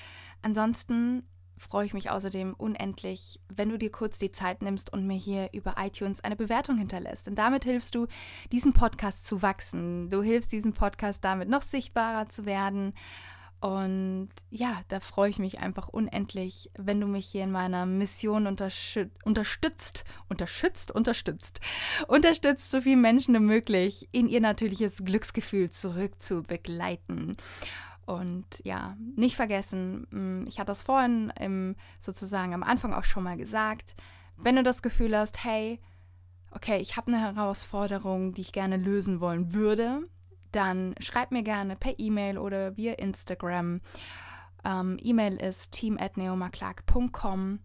[0.42, 1.26] ansonsten
[1.58, 5.50] freue ich mich außerdem unendlich, wenn du dir kurz die Zeit nimmst und mir hier
[5.52, 7.26] über iTunes eine Bewertung hinterlässt.
[7.26, 8.06] Denn damit hilfst du,
[8.52, 10.10] diesem Podcast zu wachsen.
[10.10, 12.94] Du hilfst diesem Podcast damit noch sichtbarer zu werden.
[13.60, 18.46] Und ja, da freue ich mich einfach unendlich, wenn du mich hier in meiner Mission
[18.46, 20.04] unterstützt, unterstützt,
[20.94, 21.60] unterstützt,
[22.06, 27.36] unterstützt, so viele Menschen wie möglich in ihr natürliches Glücksgefühl zurück zu begleiten.
[28.08, 33.22] Und ja, nicht vergessen, mm, ich hatte das vorhin im, sozusagen am Anfang auch schon
[33.22, 33.96] mal gesagt,
[34.38, 35.78] wenn du das Gefühl hast, hey,
[36.50, 40.08] okay, ich habe eine Herausforderung, die ich gerne lösen wollen würde,
[40.52, 43.82] dann schreib mir gerne per E-Mail oder via Instagram.
[44.64, 47.58] Ähm, E-Mail ist team.neomaclark.com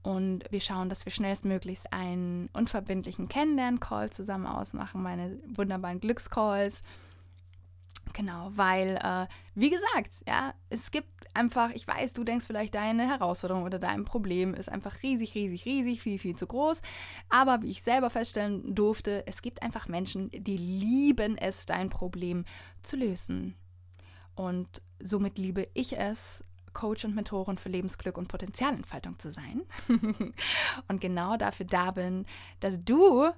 [0.00, 6.82] und wir schauen, dass wir schnellstmöglichst einen unverbindlichen Kennenlern-Call zusammen ausmachen, meine wunderbaren Glückscalls.
[8.14, 13.08] Genau, weil, äh, wie gesagt, ja, es gibt einfach, ich weiß, du denkst vielleicht, deine
[13.08, 16.82] Herausforderung oder dein Problem ist einfach riesig, riesig, riesig, viel, viel zu groß.
[17.30, 22.44] Aber wie ich selber feststellen durfte, es gibt einfach Menschen, die lieben es, dein Problem
[22.82, 23.54] zu lösen.
[24.34, 29.62] Und somit liebe ich es, Coach und Mentorin für Lebensglück und Potenzialentfaltung zu sein.
[30.88, 32.26] und genau dafür da bin,
[32.60, 33.30] dass du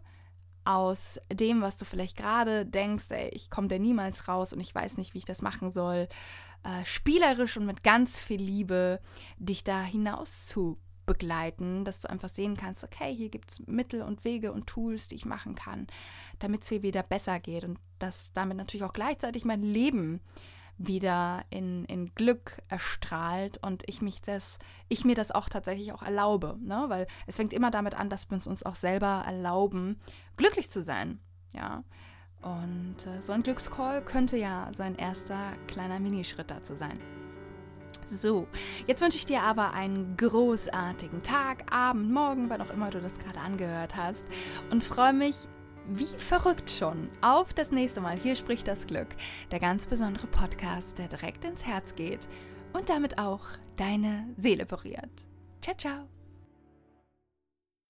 [0.65, 4.75] aus dem, was du vielleicht gerade denkst, ey, ich komme da niemals raus und ich
[4.75, 6.09] weiß nicht, wie ich das machen soll,
[6.63, 9.01] äh, spielerisch und mit ganz viel Liebe
[9.39, 14.03] dich da hinaus zu begleiten, dass du einfach sehen kannst, okay, hier gibt es Mittel
[14.03, 15.87] und Wege und Tools, die ich machen kann,
[16.39, 20.21] damit es mir wieder besser geht und dass damit natürlich auch gleichzeitig mein Leben
[20.79, 24.59] wieder in, in Glück erstrahlt und ich mich das,
[24.89, 26.57] ich mir das auch tatsächlich auch erlaube.
[26.61, 26.85] Ne?
[26.89, 29.99] Weil es fängt immer damit an, dass wir uns auch selber erlauben,
[30.37, 31.21] glücklich zu sein.
[31.53, 31.85] Ja.
[32.43, 37.01] Und äh, so ein Glückscall könnte ja sein erster kleiner Minischritt dazu sein.
[38.05, 38.47] So,
[38.87, 43.19] jetzt wünsche ich dir aber einen großartigen Tag, Abend, Morgen, wann auch immer du das
[43.19, 44.27] gerade angehört hast
[44.71, 45.37] und freue mich
[45.89, 47.09] wie verrückt schon.
[47.21, 48.19] Auf das nächste Mal.
[48.19, 49.09] Hier spricht das Glück.
[49.51, 52.29] Der ganz besondere Podcast, der direkt ins Herz geht
[52.73, 55.25] und damit auch deine Seele berührt.
[55.61, 56.14] Ciao, ciao.